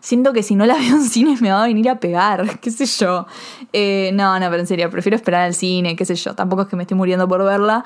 siento 0.00 0.32
que 0.32 0.42
si 0.42 0.54
no 0.54 0.66
la 0.66 0.74
veo 0.78 0.96
en 0.96 1.04
cine 1.04 1.36
me 1.40 1.50
va 1.50 1.64
a 1.64 1.66
venir 1.66 1.88
a 1.88 2.00
pegar, 2.00 2.58
qué 2.60 2.70
sé 2.70 2.86
yo. 2.86 3.26
Eh, 3.72 4.10
no, 4.14 4.38
no, 4.38 4.46
pero 4.50 4.60
en 4.60 4.66
serio, 4.66 4.90
prefiero 4.90 5.16
esperar 5.16 5.42
al 5.42 5.54
cine, 5.54 5.96
qué 5.96 6.04
sé 6.04 6.14
yo. 6.16 6.34
Tampoco 6.34 6.62
es 6.62 6.68
que 6.68 6.76
me 6.76 6.82
estoy 6.82 6.96
muriendo 6.96 7.28
por 7.28 7.44
verla. 7.44 7.84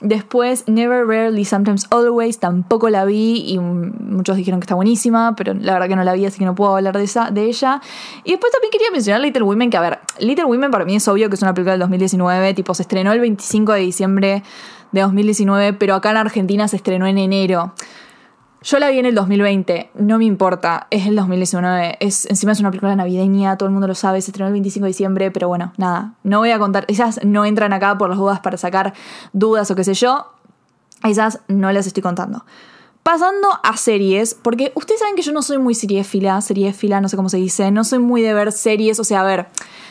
Después, 0.00 0.68
Never, 0.68 1.04
Rarely, 1.06 1.44
Sometimes, 1.44 1.86
Always, 1.90 2.38
tampoco 2.38 2.88
la 2.88 3.04
vi 3.04 3.44
y 3.48 3.58
muchos 3.58 4.36
dijeron 4.36 4.60
que 4.60 4.64
está 4.64 4.76
buenísima, 4.76 5.34
pero 5.34 5.54
la 5.54 5.72
verdad 5.72 5.88
que 5.88 5.96
no 5.96 6.04
la 6.04 6.12
vi, 6.12 6.24
así 6.24 6.38
que 6.38 6.44
no 6.44 6.54
puedo 6.54 6.76
hablar 6.76 6.96
de, 6.96 7.02
esa, 7.02 7.30
de 7.32 7.46
ella. 7.46 7.80
Y 8.22 8.30
después 8.30 8.52
también 8.52 8.70
quería 8.70 8.92
mencionar 8.92 9.20
Little 9.20 9.42
Women, 9.42 9.70
que 9.70 9.76
a 9.76 9.80
ver, 9.80 9.98
Little 10.20 10.44
Women 10.44 10.70
para 10.70 10.84
mí 10.84 10.94
es 10.94 11.08
obvio 11.08 11.28
que 11.28 11.34
es 11.34 11.42
una 11.42 11.52
película 11.52 11.72
del 11.72 11.80
2019, 11.80 12.54
tipo 12.54 12.74
se 12.74 12.82
estrenó 12.82 13.12
el 13.12 13.20
25 13.20 13.72
de 13.72 13.80
diciembre 13.80 14.42
de 14.92 15.00
2019, 15.00 15.72
pero 15.72 15.96
acá 15.96 16.10
en 16.12 16.18
Argentina 16.18 16.68
se 16.68 16.76
estrenó 16.76 17.06
en 17.08 17.18
enero. 17.18 17.72
Yo 18.60 18.80
la 18.80 18.90
vi 18.90 18.98
en 18.98 19.06
el 19.06 19.14
2020, 19.14 19.90
no 19.94 20.18
me 20.18 20.24
importa, 20.24 20.88
es 20.90 21.06
el 21.06 21.14
2019, 21.14 21.98
es, 22.00 22.26
encima 22.26 22.50
es 22.50 22.58
una 22.58 22.70
película 22.70 22.96
navideña, 22.96 23.56
todo 23.56 23.68
el 23.68 23.72
mundo 23.72 23.86
lo 23.86 23.94
sabe, 23.94 24.20
se 24.20 24.32
estrenó 24.32 24.48
el 24.48 24.52
25 24.52 24.84
de 24.84 24.88
diciembre, 24.88 25.30
pero 25.30 25.46
bueno, 25.46 25.72
nada, 25.76 26.14
no 26.24 26.38
voy 26.38 26.50
a 26.50 26.58
contar, 26.58 26.84
esas 26.88 27.24
no 27.24 27.44
entran 27.44 27.72
acá 27.72 27.96
por 27.96 28.08
las 28.08 28.18
dudas 28.18 28.40
para 28.40 28.56
sacar 28.56 28.94
dudas 29.32 29.70
o 29.70 29.76
qué 29.76 29.84
sé 29.84 29.94
yo, 29.94 30.26
esas 31.04 31.38
no 31.46 31.70
las 31.70 31.86
estoy 31.86 32.02
contando. 32.02 32.44
Pasando 33.04 33.48
a 33.62 33.76
series, 33.76 34.34
porque 34.34 34.72
ustedes 34.74 35.00
saben 35.00 35.14
que 35.14 35.22
yo 35.22 35.32
no 35.32 35.40
soy 35.40 35.58
muy 35.58 35.76
seriéfila, 35.76 36.40
seriéfila, 36.40 37.00
no 37.00 37.08
sé 37.08 37.16
cómo 37.16 37.28
se 37.28 37.36
dice, 37.36 37.70
no 37.70 37.84
soy 37.84 38.00
muy 38.00 38.22
de 38.22 38.34
ver 38.34 38.50
series, 38.50 38.98
o 38.98 39.04
sea, 39.04 39.20
a 39.20 39.24
ver, 39.24 39.46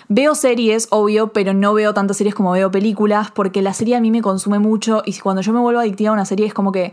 veo 0.09 0.35
series, 0.35 0.87
obvio, 0.91 1.29
pero 1.29 1.53
no 1.53 1.73
veo 1.73 1.93
tantas 1.93 2.17
series 2.17 2.35
como 2.35 2.51
veo 2.51 2.69
películas, 2.69 3.31
porque 3.31 3.61
la 3.61 3.73
serie 3.73 3.95
a 3.95 4.01
mí 4.01 4.11
me 4.11 4.21
consume 4.21 4.59
mucho 4.59 5.03
y 5.05 5.17
cuando 5.19 5.41
yo 5.41 5.53
me 5.53 5.61
vuelvo 5.61 5.79
adictiva 5.79 6.09
a 6.09 6.13
una 6.13 6.25
serie 6.25 6.45
es 6.45 6.53
como 6.53 6.73
que 6.73 6.91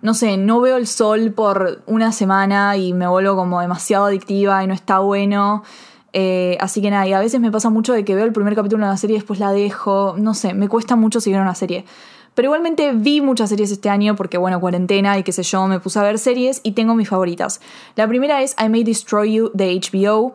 no 0.00 0.14
sé, 0.14 0.36
no 0.36 0.60
veo 0.60 0.76
el 0.76 0.86
sol 0.86 1.32
por 1.32 1.82
una 1.86 2.12
semana 2.12 2.76
y 2.76 2.92
me 2.92 3.08
vuelvo 3.08 3.36
como 3.36 3.60
demasiado 3.60 4.06
adictiva 4.06 4.62
y 4.62 4.66
no 4.66 4.74
está 4.74 5.00
bueno. 5.00 5.64
Eh, 6.12 6.56
así 6.60 6.80
que 6.80 6.90
nada, 6.90 7.06
y 7.06 7.12
a 7.12 7.20
veces 7.20 7.40
me 7.40 7.50
pasa 7.50 7.68
mucho 7.70 7.92
de 7.92 8.04
que 8.04 8.14
veo 8.14 8.24
el 8.24 8.32
primer 8.32 8.54
capítulo 8.54 8.84
de 8.84 8.90
una 8.90 8.96
serie 8.96 9.16
y 9.16 9.18
después 9.18 9.40
la 9.40 9.52
dejo. 9.52 10.14
No 10.18 10.34
sé, 10.34 10.54
me 10.54 10.68
cuesta 10.68 10.96
mucho 10.96 11.20
seguir 11.20 11.40
una 11.40 11.54
serie. 11.54 11.84
Pero 12.34 12.46
igualmente 12.46 12.92
vi 12.92 13.20
muchas 13.20 13.48
series 13.48 13.72
este 13.72 13.90
año 13.90 14.14
porque, 14.14 14.38
bueno, 14.38 14.60
cuarentena 14.60 15.18
y 15.18 15.24
qué 15.24 15.32
sé 15.32 15.42
yo, 15.42 15.66
me 15.66 15.80
puse 15.80 15.98
a 15.98 16.02
ver 16.02 16.20
series 16.20 16.60
y 16.62 16.72
tengo 16.72 16.94
mis 16.94 17.08
favoritas. 17.08 17.60
La 17.96 18.06
primera 18.06 18.42
es 18.42 18.54
I 18.64 18.68
May 18.68 18.84
Destroy 18.84 19.32
You 19.32 19.50
de 19.54 19.74
HBO, 19.74 20.34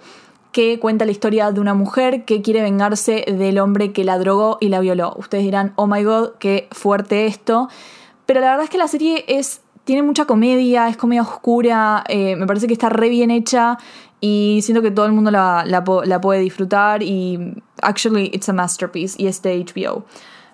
que 0.52 0.80
cuenta 0.80 1.06
la 1.06 1.12
historia 1.12 1.52
de 1.54 1.62
una 1.62 1.74
mujer 1.74 2.26
que 2.26 2.42
quiere 2.42 2.62
vengarse 2.62 3.24
del 3.26 3.58
hombre 3.58 3.94
que 3.94 4.04
la 4.04 4.18
drogó 4.18 4.58
y 4.60 4.68
la 4.68 4.82
violó. 4.82 5.16
Ustedes 5.18 5.46
dirán, 5.46 5.72
oh 5.78 5.88
my 5.88 6.04
god, 6.04 6.32
qué 6.40 6.68
fuerte 6.72 7.26
esto. 7.26 7.70
Pero 8.26 8.40
la 8.40 8.52
verdad 8.52 8.66
es 8.66 8.70
que 8.70 8.78
la 8.78 8.88
serie 8.88 9.26
es, 9.28 9.62
tiene 9.84 10.04
mucha 10.04 10.26
comedia, 10.26 10.88
es 10.88 10.98
comedia 10.98 11.22
oscura, 11.22 12.04
eh, 12.08 12.36
me 12.36 12.48
parece 12.48 12.68
que 12.68 12.74
está 12.74 12.90
re 12.90 13.10
bien 13.10 13.32
hecha 13.32 13.78
y 14.22 14.62
siento 14.64 14.82
que 14.82 14.92
todo 14.92 15.06
el 15.06 15.12
mundo 15.12 15.32
la, 15.32 15.84
puede 16.22 16.40
disfrutar 16.40 17.04
y 17.04 17.62
actually 17.82 18.30
it's 18.34 18.48
a 18.48 18.54
masterpiece 18.54 19.22
y 19.22 19.28
es 19.28 19.42
de 19.42 19.66
HBO. 19.66 20.06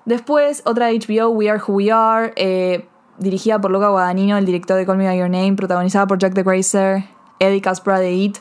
Después, 0.05 0.63
otra 0.65 0.89
HBO, 0.89 1.29
We 1.29 1.49
Are 1.49 1.62
Who 1.65 1.75
We 1.75 1.91
Are, 1.91 2.34
eh, 2.36 2.88
dirigida 3.19 3.62
por 3.62 3.69
Luca 3.69 3.89
Guadagnino, 3.89 4.38
el 4.38 4.45
director 4.45 4.75
de 4.75 4.86
Call 4.88 4.97
Me 4.97 5.05
By 5.05 5.19
Your 5.19 5.29
Name, 5.29 5.53
protagonizada 5.53 6.08
por 6.08 6.17
Jack 6.17 6.34
the 6.34 6.41
Grazer, 6.41 7.03
Eddie 7.38 7.62
Caspera 7.62 7.99
de 7.99 8.12
It. 8.12 8.38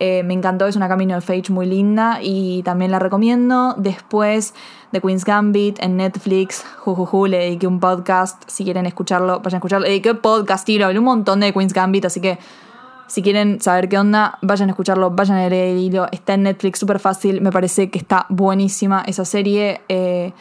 Eh, 0.00 0.22
me 0.24 0.34
encantó, 0.34 0.66
es 0.66 0.76
una 0.76 0.88
camino 0.88 1.16
of 1.16 1.30
age 1.30 1.52
muy 1.52 1.66
linda 1.66 2.18
y 2.20 2.62
también 2.62 2.90
la 2.90 2.98
recomiendo. 2.98 3.74
Después, 3.78 4.54
The 4.92 5.00
Queen's 5.00 5.24
Gambit 5.24 5.78
en 5.80 5.96
Netflix. 5.96 6.64
Jujuju, 6.80 7.26
le 7.26 7.38
dediqué 7.38 7.66
un 7.66 7.80
podcast. 7.80 8.42
Si 8.46 8.64
quieren 8.64 8.86
escucharlo, 8.86 9.40
vayan 9.40 9.54
a 9.54 9.58
escucharlo. 9.58 9.84
Le 9.84 9.90
dediqué 9.90 10.14
podcast, 10.14 10.66
tiro, 10.66 10.86
hablé 10.86 10.98
un 10.98 11.04
montón 11.04 11.40
de 11.40 11.52
Queen's 11.52 11.72
Gambit, 11.72 12.06
así 12.06 12.20
que 12.20 12.38
si 13.06 13.22
quieren 13.22 13.60
saber 13.60 13.88
qué 13.88 13.98
onda, 13.98 14.38
vayan 14.42 14.68
a 14.68 14.72
escucharlo, 14.72 15.10
vayan 15.10 15.36
a 15.36 15.48
leer 15.48 15.76
el 15.76 15.78
hilo. 15.78 16.06
Está 16.10 16.34
en 16.34 16.44
Netflix, 16.44 16.78
súper 16.78 16.98
fácil. 16.98 17.40
Me 17.40 17.52
parece 17.52 17.90
que 17.90 17.98
está 17.98 18.26
buenísima 18.28 19.04
esa 19.06 19.24
serie. 19.24 19.82
Eh, 19.88 20.32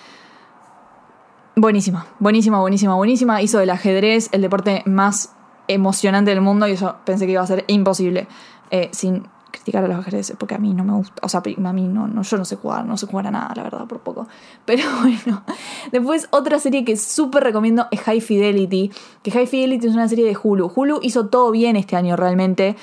buenísima, 1.56 2.08
buenísima, 2.20 2.60
buenísima, 2.60 2.96
buenísima. 2.96 3.42
Hizo 3.42 3.60
del 3.60 3.70
ajedrez 3.70 4.30
el 4.32 4.42
deporte 4.42 4.82
más 4.86 5.36
emocionante 5.68 6.32
del 6.32 6.42
mundo 6.42 6.68
y 6.68 6.72
eso 6.72 6.96
pensé 7.06 7.26
que 7.26 7.34
iba 7.34 7.42
a 7.42 7.48
ser 7.48 7.64
imposible 7.68 8.28
eh, 8.72 8.90
sin 8.92 9.28
criticar 9.54 9.84
a 9.84 9.88
los 9.88 10.00
ajedrez 10.00 10.34
porque 10.38 10.56
a 10.56 10.58
mí 10.58 10.74
no 10.74 10.84
me 10.84 10.94
gusta, 10.94 11.22
o 11.22 11.30
sea, 11.30 11.42
a 11.42 11.74
mí 11.74 11.88
no, 11.88 12.08
no, 12.08 12.24
yo 12.24 12.38
no 12.38 12.44
sé 12.44 12.56
jugar, 12.56 12.86
no 12.86 12.98
sé 12.98 13.06
jugar 13.06 13.28
a 13.28 13.32
nada, 13.32 13.54
la 13.56 13.64
verdad, 13.64 13.86
por 13.86 14.00
poco. 14.00 14.28
Pero 14.66 14.84
bueno, 15.02 15.44
después 15.92 16.28
otra 16.32 16.60
serie 16.60 16.84
que 16.84 16.98
súper 16.98 17.44
recomiendo 17.44 17.88
es 17.92 18.02
High 18.02 18.22
Fidelity, 18.22 18.92
que 19.22 19.32
High 19.32 19.48
Fidelity 19.48 19.88
es 19.88 19.94
una 19.94 20.10
serie 20.10 20.26
de 20.26 20.36
Hulu. 20.42 20.72
Hulu 20.76 21.00
hizo 21.04 21.28
todo 21.28 21.52
bien 21.52 21.76
este 21.76 21.96
año 21.96 22.16
realmente. 22.16 22.76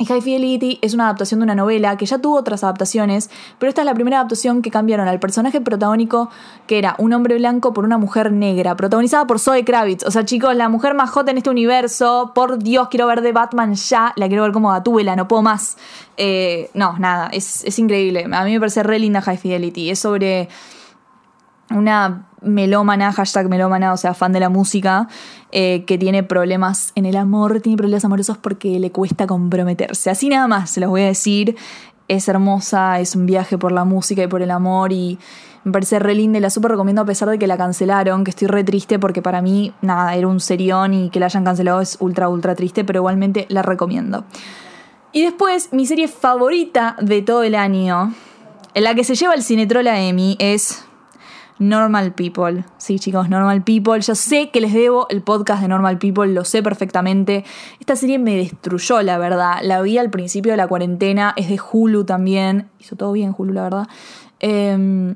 High 0.00 0.22
Fidelity 0.22 0.80
es 0.82 0.92
una 0.92 1.04
adaptación 1.04 1.38
de 1.38 1.44
una 1.44 1.54
novela 1.54 1.96
que 1.96 2.04
ya 2.04 2.18
tuvo 2.18 2.36
otras 2.36 2.64
adaptaciones, 2.64 3.30
pero 3.60 3.68
esta 3.68 3.82
es 3.82 3.86
la 3.86 3.94
primera 3.94 4.18
adaptación 4.18 4.60
que 4.60 4.72
cambiaron 4.72 5.06
al 5.06 5.20
personaje 5.20 5.60
protagónico, 5.60 6.30
que 6.66 6.78
era 6.78 6.96
un 6.98 7.12
hombre 7.12 7.38
blanco 7.38 7.72
por 7.72 7.84
una 7.84 7.96
mujer 7.96 8.32
negra, 8.32 8.74
protagonizada 8.74 9.24
por 9.28 9.38
Zoe 9.38 9.64
Kravitz. 9.64 10.04
O 10.04 10.10
sea, 10.10 10.24
chicos, 10.24 10.56
la 10.56 10.68
mujer 10.68 10.94
más 10.94 11.10
hot 11.10 11.28
en 11.28 11.38
este 11.38 11.48
universo. 11.48 12.32
Por 12.34 12.58
Dios, 12.58 12.88
quiero 12.88 13.06
ver 13.06 13.20
de 13.20 13.30
Batman 13.30 13.74
ya. 13.74 14.12
La 14.16 14.26
quiero 14.26 14.42
ver 14.42 14.52
como 14.52 14.70
Gatúbela, 14.70 15.14
no 15.14 15.28
puedo 15.28 15.42
más. 15.42 15.76
Eh, 16.16 16.70
no, 16.74 16.98
nada, 16.98 17.28
es, 17.28 17.62
es 17.64 17.78
increíble. 17.78 18.26
A 18.32 18.44
mí 18.44 18.52
me 18.52 18.58
parece 18.58 18.82
re 18.82 18.98
linda 18.98 19.22
High 19.22 19.38
Fidelity. 19.38 19.90
Es 19.90 20.00
sobre 20.00 20.48
una 21.70 22.26
melómana, 22.44 23.12
hashtag 23.12 23.48
melómana, 23.48 23.92
o 23.92 23.96
sea, 23.96 24.14
fan 24.14 24.32
de 24.32 24.40
la 24.40 24.48
música, 24.48 25.08
eh, 25.52 25.84
que 25.86 25.98
tiene 25.98 26.22
problemas 26.22 26.92
en 26.94 27.06
el 27.06 27.16
amor, 27.16 27.60
tiene 27.60 27.76
problemas 27.76 28.04
amorosos 28.04 28.38
porque 28.38 28.78
le 28.78 28.90
cuesta 28.90 29.26
comprometerse. 29.26 30.10
Así 30.10 30.28
nada 30.28 30.46
más, 30.48 30.70
se 30.70 30.80
los 30.80 30.90
voy 30.90 31.02
a 31.02 31.06
decir. 31.06 31.56
Es 32.06 32.28
hermosa, 32.28 33.00
es 33.00 33.16
un 33.16 33.24
viaje 33.24 33.56
por 33.56 33.72
la 33.72 33.84
música 33.84 34.22
y 34.22 34.26
por 34.26 34.42
el 34.42 34.50
amor 34.50 34.92
y 34.92 35.18
Me 35.64 35.72
parece 35.72 35.98
re 35.98 36.14
linda 36.14 36.36
y 36.36 36.42
la 36.42 36.50
súper 36.50 36.72
recomiendo 36.72 37.00
a 37.00 37.06
pesar 37.06 37.30
de 37.30 37.38
que 37.38 37.46
la 37.46 37.56
cancelaron, 37.56 38.22
que 38.22 38.30
estoy 38.30 38.48
re 38.48 38.64
triste 38.64 38.98
porque 38.98 39.22
para 39.22 39.40
mí, 39.40 39.72
nada, 39.80 40.14
era 40.14 40.28
un 40.28 40.38
serión 40.38 40.92
y 40.92 41.08
que 41.08 41.18
la 41.18 41.26
hayan 41.26 41.42
cancelado 41.42 41.80
es 41.80 41.96
ultra, 42.00 42.28
ultra 42.28 42.54
triste, 42.54 42.84
pero 42.84 42.98
igualmente 42.98 43.46
la 43.48 43.62
recomiendo. 43.62 44.24
Y 45.12 45.22
después, 45.22 45.72
mi 45.72 45.86
serie 45.86 46.08
favorita 46.08 46.96
de 47.00 47.22
todo 47.22 47.44
el 47.44 47.54
año, 47.54 48.12
en 48.74 48.84
la 48.84 48.94
que 48.94 49.04
se 49.04 49.14
lleva 49.14 49.32
el 49.32 49.42
Cinetrola 49.42 50.00
Emmy, 50.00 50.36
es 50.38 50.84
Normal 51.58 52.14
People. 52.14 52.64
Sí, 52.78 52.98
chicos, 52.98 53.28
Normal 53.28 53.62
People. 53.62 54.00
Ya 54.00 54.14
sé 54.14 54.50
que 54.50 54.60
les 54.60 54.72
debo 54.72 55.06
el 55.08 55.22
podcast 55.22 55.62
de 55.62 55.68
Normal 55.68 55.98
People, 55.98 56.26
lo 56.32 56.44
sé 56.44 56.62
perfectamente. 56.62 57.44
Esta 57.78 57.96
serie 57.96 58.18
me 58.18 58.36
destruyó, 58.36 59.02
la 59.02 59.18
verdad. 59.18 59.58
La 59.62 59.80
vi 59.80 59.98
al 59.98 60.10
principio 60.10 60.52
de 60.52 60.56
la 60.56 60.66
cuarentena, 60.66 61.32
es 61.36 61.48
de 61.48 61.60
Hulu 61.60 62.04
también. 62.04 62.68
Hizo 62.80 62.96
todo 62.96 63.12
bien 63.12 63.34
Hulu, 63.36 63.52
la 63.52 63.62
verdad. 63.62 63.88
Em, 64.40 65.14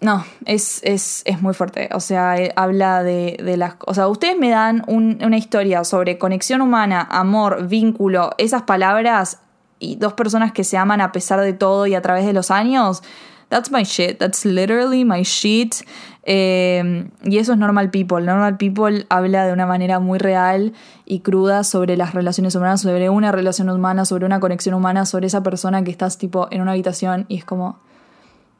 no, 0.00 0.24
es, 0.44 0.80
es, 0.82 1.22
es, 1.24 1.40
muy 1.40 1.54
fuerte. 1.54 1.88
O 1.92 2.00
sea, 2.00 2.36
eh, 2.36 2.52
habla 2.56 3.02
de, 3.02 3.38
de, 3.42 3.56
las... 3.56 3.76
O 3.86 3.94
sea, 3.94 4.08
ustedes 4.08 4.36
me 4.36 4.50
dan 4.50 4.82
un, 4.88 5.18
una 5.24 5.38
historia 5.38 5.84
sobre 5.84 6.18
conexión 6.18 6.60
humana, 6.60 7.06
amor, 7.10 7.68
vínculo, 7.68 8.32
esas 8.38 8.62
palabras 8.62 9.40
y 9.78 9.96
dos 9.96 10.14
personas 10.14 10.52
que 10.52 10.64
se 10.64 10.76
aman 10.76 11.00
a 11.00 11.12
pesar 11.12 11.40
de 11.40 11.52
todo 11.52 11.86
y 11.86 11.94
a 11.94 12.02
través 12.02 12.26
de 12.26 12.32
los 12.32 12.50
años 12.50 13.02
That's 13.48 13.70
my 13.70 13.84
shit. 13.84 14.18
That's 14.18 14.44
literally 14.44 15.04
my 15.04 15.22
shit. 15.22 15.84
Eh, 16.24 17.08
y 17.22 17.38
eso 17.38 17.52
es 17.52 17.58
Normal 17.58 17.90
People. 17.90 18.24
Normal 18.24 18.56
People 18.56 19.06
habla 19.08 19.46
de 19.46 19.52
una 19.52 19.66
manera 19.66 20.00
muy 20.00 20.18
real 20.18 20.72
y 21.04 21.20
cruda 21.20 21.62
sobre 21.62 21.96
las 21.96 22.14
relaciones 22.14 22.56
humanas, 22.56 22.80
sobre 22.80 23.08
una 23.08 23.30
relación 23.30 23.70
humana, 23.70 24.04
sobre 24.04 24.26
una 24.26 24.40
conexión 24.40 24.74
humana, 24.74 25.06
sobre 25.06 25.28
esa 25.28 25.42
persona 25.42 25.84
que 25.84 25.92
estás 25.92 26.18
tipo 26.18 26.48
en 26.50 26.62
una 26.62 26.72
habitación 26.72 27.26
y 27.28 27.36
es 27.36 27.44
como, 27.44 27.78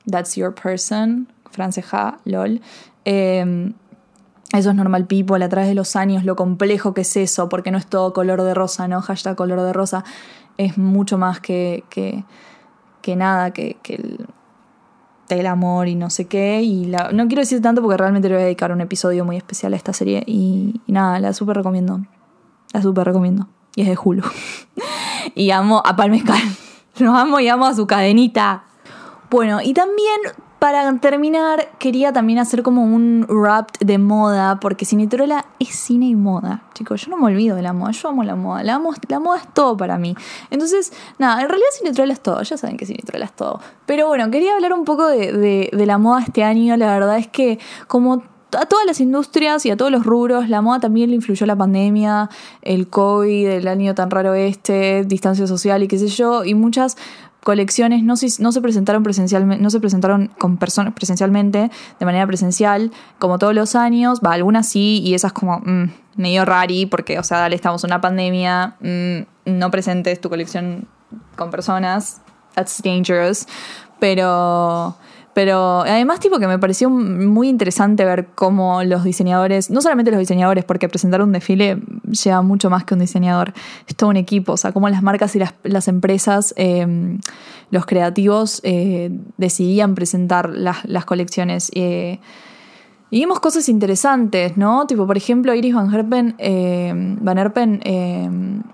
that's 0.09 0.37
your 0.37 0.55
person, 0.55 1.27
franceja, 1.51 2.19
lol. 2.25 2.61
Eh, 3.05 3.73
eso 4.53 4.71
es 4.71 4.77
Normal 4.77 5.07
People, 5.07 5.45
a 5.45 5.49
través 5.49 5.69
de 5.69 5.75
los 5.75 5.97
años, 5.97 6.25
lo 6.25 6.37
complejo 6.37 6.95
que 6.95 7.01
es 7.01 7.17
eso, 7.17 7.49
porque 7.49 7.71
no 7.71 7.79
es 7.79 7.87
todo 7.87 8.13
color 8.13 8.43
de 8.43 8.55
rosa, 8.55 8.87
¿no? 8.87 9.03
Hashtag 9.03 9.37
color 9.37 9.61
de 9.63 9.73
rosa. 9.73 10.05
Es 10.57 10.79
mucho 10.79 11.19
más 11.19 11.41
que, 11.41 11.85
que, 11.91 13.17
nada, 13.17 13.51
que, 13.51 13.77
que 13.83 14.01
el 15.29 15.47
amor 15.47 15.89
y 15.89 15.95
no 15.95 16.11
sé 16.11 16.27
qué. 16.27 16.63
Y 16.63 16.87
no 16.87 17.27
quiero 17.27 17.41
decir 17.41 17.61
tanto 17.63 17.83
porque 17.83 17.97
realmente 17.97 18.29
le 18.29 18.35
voy 18.35 18.43
a 18.43 18.47
dedicar 18.47 18.73
un 18.73 18.81
episodio 18.81 19.25
muy 19.25 19.37
especial 19.37 19.73
a 19.75 19.77
esta 19.77 19.93
serie. 19.93 20.23
Y, 20.27 20.81
y 20.87 20.93
nada, 20.93 21.19
la 21.21 21.33
súper 21.33 21.57
recomiendo. 21.57 22.01
La 22.73 22.83
súper 22.83 23.07
recomiendo. 23.07 23.49
Y 23.75 23.83
es 23.83 23.89
de 23.89 23.99
Hulu. 24.03 24.23
y 25.35 25.51
amo 25.51 25.83
a 25.85 25.97
Palmescal. 25.97 26.41
Los 26.99 27.15
amo 27.19 27.41
y 27.41 27.49
amo 27.49 27.67
a 27.67 27.75
su 27.75 27.87
cadenita. 27.87 28.65
Bueno, 29.31 29.61
y 29.63 29.75
también 29.75 30.21
para 30.59 30.99
terminar, 30.99 31.69
quería 31.79 32.13
también 32.13 32.39
hacer 32.39 32.63
como 32.63 32.83
un 32.83 33.27
rap 33.29 33.71
de 33.79 33.99
moda, 33.99 34.59
porque 34.59 34.85
Cinetrola 34.85 35.45
es 35.59 35.69
cine 35.69 36.07
y 36.07 36.15
moda. 36.15 36.63
Chicos, 36.75 37.05
yo 37.05 37.11
no 37.11 37.19
me 37.19 37.27
olvido 37.27 37.57
de 37.57 37.63
la 37.63 37.73
moda, 37.73 37.91
yo 37.93 38.09
amo 38.09 38.25
la 38.25 38.37
moda. 38.37 38.65
La, 38.65 38.79
moda 38.79 38.97
es 39.39 39.53
todo 39.53 39.77
para 39.77 39.99
mí. 39.99 40.15
Entonces, 40.51 40.93
nada, 41.19 41.43
en 41.43 41.49
realidad 41.49 41.69
Cinetrola 41.79 42.13
es 42.13 42.21
todo, 42.21 42.43
ya 42.43 42.57
saben 42.57 42.77
que 42.77 42.87
Cinetrola 42.87 43.27
es 43.27 43.33
todo. 43.33 43.61
Pero 43.85 44.09
bueno, 44.09 44.31
quería 44.31 44.55
hablar 44.55 44.73
un 44.73 44.85
poco 44.85 45.07
de, 45.07 45.33
de, 45.33 45.71
de 45.73 45.87
la 45.87 45.99
moda 45.99 46.23
este 46.23 46.43
año. 46.43 46.77
La 46.77 46.87
verdad 46.87 47.19
es 47.19 47.29
que 47.29 47.59
como 47.87 48.23
a 48.53 48.67
todas 48.67 48.87
las 48.87 49.01
industrias 49.01 49.67
y 49.67 49.71
a 49.71 49.77
todos 49.77 49.91
los 49.91 50.05
rubros, 50.05 50.49
la 50.49 50.63
moda 50.63 50.81
también 50.81 51.11
le 51.11 51.17
influyó 51.17 51.47
la 51.47 51.57
pandemia, 51.57 52.31
el 52.63 52.89
COVID, 52.89 53.49
el 53.49 53.69
año 53.69 53.95
tan 53.95 54.11
raro 54.11 54.35
este, 54.35 55.05
distancia 55.05 55.47
social 55.47 55.83
y 55.83 55.89
qué 55.89 55.99
sé 55.99 56.09
yo, 56.09 56.45
y 56.45 56.55
muchas 56.55 56.97
colecciones 57.47 58.03
no 58.03 58.17
se, 58.17 58.61
presentaron 58.61 59.05
presencialmente, 59.05 59.63
no 59.63 59.71
se 59.71 59.79
presentaron 59.79 60.33
con 60.37 60.57
personas 60.57 60.95
presencialmente, 60.95 61.71
de 62.01 62.05
manera 62.05 62.27
presencial, 62.27 62.91
como 63.21 63.39
todos 63.39 63.55
los 63.55 63.77
años, 63.77 64.21
va, 64.21 64.33
algunas 64.33 64.69
sí, 64.69 65.01
y 65.05 65.15
esas 65.15 65.33
como 65.33 65.61
mmm, 65.61 65.85
medio 66.17 66.45
rari, 66.45 66.87
porque, 66.87 67.21
o 67.21 67.23
sea, 67.23 67.39
dale, 67.39 67.55
estamos 67.55 67.85
en 67.85 67.91
una 67.91 68.01
pandemia, 68.01 68.75
mmm, 68.81 69.19
no 69.45 69.71
presentes 69.71 70.21
tu 70.21 70.29
colección 70.29 70.89
con 71.37 71.53
personas, 71.53 72.21
that's 72.57 72.83
dangerous, 72.83 73.47
pero 74.01 74.97
pero 75.37 75.83
además, 75.83 76.19
tipo, 76.19 76.39
que 76.39 76.47
me 76.47 76.59
pareció 76.59 76.89
muy 76.89 77.51
interesante 77.51 78.07
ver 78.07 78.29
cómo 78.35 78.83
los 78.85 79.05
diseñadores, 79.05 79.69
no 79.69 79.83
solamente 79.83 80.11
los 80.11 80.19
diseñadores, 80.19 80.65
porque 80.65 80.89
presentar 80.89 81.21
un 81.21 81.31
desfile 81.31 81.83
lleva 82.05 82.41
mucho 82.41 82.71
más 82.71 82.85
que 82.85 82.95
un 82.95 83.01
diseñador, 83.01 83.53
es 83.87 83.95
todo 83.97 84.09
un 84.09 84.17
equipo, 84.17 84.53
o 84.53 84.57
sea, 84.57 84.73
cómo 84.73 84.89
las 84.89 85.03
marcas 85.03 85.37
y 85.37 85.41
las, 85.63 85.89
empresas, 85.89 86.55
eh, 86.57 87.19
los 87.71 87.85
creativos, 87.85 88.63
eh, 88.65 89.11
decidían 89.37 89.95
presentar 89.95 90.49
las, 90.49 91.05
colecciones. 91.05 91.71
Eh, 91.75 92.19
y 93.11 93.19
vimos 93.21 93.39
cosas 93.39 93.69
interesantes, 93.69 94.57
¿no? 94.57 94.87
Tipo, 94.87 95.07
por 95.07 95.19
ejemplo, 95.19 95.55
Iris 95.55 95.75
Van 95.75 95.95
Herpen, 95.95 97.19
Van 97.21 97.37
Herpen 97.37 98.65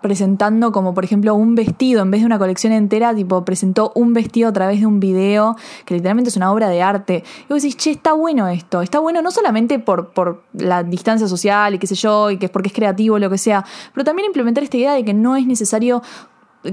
presentando 0.00 0.72
como 0.72 0.94
por 0.94 1.04
ejemplo 1.04 1.34
un 1.34 1.54
vestido 1.54 2.02
en 2.02 2.10
vez 2.10 2.20
de 2.20 2.26
una 2.26 2.38
colección 2.38 2.72
entera, 2.72 3.14
tipo 3.14 3.44
presentó 3.44 3.92
un 3.94 4.12
vestido 4.12 4.48
a 4.48 4.52
través 4.52 4.80
de 4.80 4.86
un 4.86 5.00
video 5.00 5.56
que 5.84 5.94
literalmente 5.94 6.30
es 6.30 6.36
una 6.36 6.52
obra 6.52 6.68
de 6.68 6.82
arte. 6.82 7.24
Y 7.48 7.52
vos 7.52 7.62
decís, 7.62 7.76
che, 7.76 7.90
está 7.90 8.12
bueno 8.12 8.48
esto, 8.48 8.82
está 8.82 8.98
bueno 8.98 9.22
no 9.22 9.30
solamente 9.30 9.78
por, 9.78 10.10
por 10.10 10.42
la 10.52 10.82
distancia 10.82 11.28
social 11.28 11.74
y 11.74 11.78
qué 11.78 11.86
sé 11.86 11.94
yo, 11.94 12.30
y 12.30 12.38
que 12.38 12.46
es 12.46 12.52
porque 12.52 12.68
es 12.68 12.74
creativo, 12.74 13.18
lo 13.18 13.30
que 13.30 13.38
sea, 13.38 13.64
pero 13.94 14.04
también 14.04 14.26
implementar 14.26 14.64
esta 14.64 14.76
idea 14.76 14.92
de 14.94 15.04
que 15.04 15.14
no 15.14 15.36
es 15.36 15.46
necesario 15.46 16.02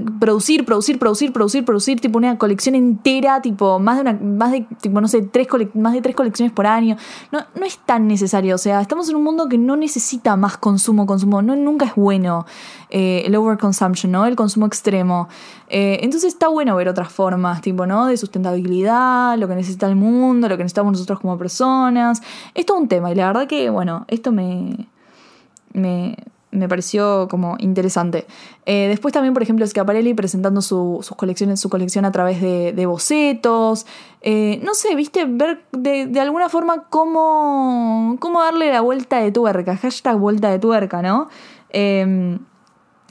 producir, 0.00 0.64
producir, 0.64 0.98
producir, 0.98 1.32
producir, 1.32 1.64
producir, 1.64 2.00
tipo 2.00 2.18
una 2.18 2.38
colección 2.38 2.74
entera, 2.74 3.40
tipo 3.42 3.78
más 3.78 4.02
de 4.02 4.14
más 4.14 4.52
de, 4.52 4.66
tipo, 4.80 5.00
no 5.00 5.08
sé, 5.08 5.22
tres 5.22 5.46
más 5.74 5.92
de 5.92 6.02
tres 6.02 6.16
colecciones 6.16 6.52
por 6.52 6.66
año. 6.66 6.96
No, 7.32 7.40
no 7.54 7.64
es 7.64 7.78
tan 7.78 8.06
necesario. 8.08 8.54
O 8.54 8.58
sea, 8.58 8.80
estamos 8.80 9.08
en 9.08 9.16
un 9.16 9.24
mundo 9.24 9.48
que 9.48 9.58
no 9.58 9.76
necesita 9.76 10.36
más 10.36 10.56
consumo, 10.56 11.06
consumo. 11.06 11.42
No, 11.42 11.56
nunca 11.56 11.86
es 11.86 11.94
bueno 11.94 12.46
eh, 12.90 13.22
el 13.26 13.34
overconsumption, 13.36 14.12
¿no? 14.12 14.26
El 14.26 14.36
consumo 14.36 14.66
extremo. 14.66 15.28
Eh, 15.68 15.98
entonces 16.02 16.32
está 16.32 16.48
bueno 16.48 16.76
ver 16.76 16.88
otras 16.88 17.12
formas, 17.12 17.60
tipo, 17.60 17.86
¿no? 17.86 18.06
De 18.06 18.16
sustentabilidad, 18.16 19.36
lo 19.38 19.48
que 19.48 19.54
necesita 19.54 19.86
el 19.86 19.96
mundo, 19.96 20.48
lo 20.48 20.56
que 20.56 20.62
necesitamos 20.62 20.92
nosotros 20.92 21.20
como 21.20 21.36
personas. 21.38 22.22
Es 22.54 22.66
todo 22.66 22.78
un 22.78 22.88
tema. 22.88 23.10
Y 23.12 23.14
la 23.14 23.26
verdad 23.28 23.46
que, 23.46 23.70
bueno, 23.70 24.04
esto 24.08 24.32
me. 24.32 24.88
me 25.72 26.16
me 26.50 26.68
pareció 26.68 27.28
como 27.28 27.56
interesante. 27.58 28.26
Eh, 28.64 28.86
después 28.88 29.12
también, 29.12 29.34
por 29.34 29.42
ejemplo, 29.42 29.66
Schiaparelli 29.66 30.14
presentando 30.14 30.62
su, 30.62 31.00
sus 31.02 31.16
colecciones, 31.16 31.60
su 31.60 31.68
colección 31.68 32.04
a 32.04 32.12
través 32.12 32.40
de, 32.40 32.86
bocetos. 32.86 33.86
Eh, 34.22 34.60
no 34.64 34.74
sé, 34.74 34.94
viste, 34.94 35.24
ver 35.26 35.64
de, 35.72 36.20
alguna 36.20 36.48
forma 36.48 36.84
cómo, 36.88 38.16
cómo 38.20 38.42
darle 38.42 38.72
la 38.72 38.80
vuelta 38.80 39.18
de 39.18 39.32
tuerca, 39.32 39.76
hashtag 39.76 40.18
vuelta 40.18 40.50
de 40.50 40.58
tuerca, 40.58 41.02
¿no? 41.02 41.28
Eh, 41.70 42.38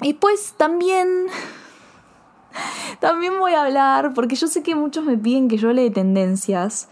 y 0.02 0.14
pues 0.14 0.54
también... 0.58 1.08
También 3.02 3.38
voy 3.38 3.52
a 3.52 3.66
hablar, 3.66 4.14
porque 4.14 4.36
yo 4.36 4.48
sé 4.48 4.64
que 4.64 4.76
muchos 4.76 5.04
me 5.04 5.18
piden 5.18 5.50
que 5.50 5.58
yo 5.58 5.68
hable 5.68 5.82
de 5.82 5.92
tendencias. 5.92 6.88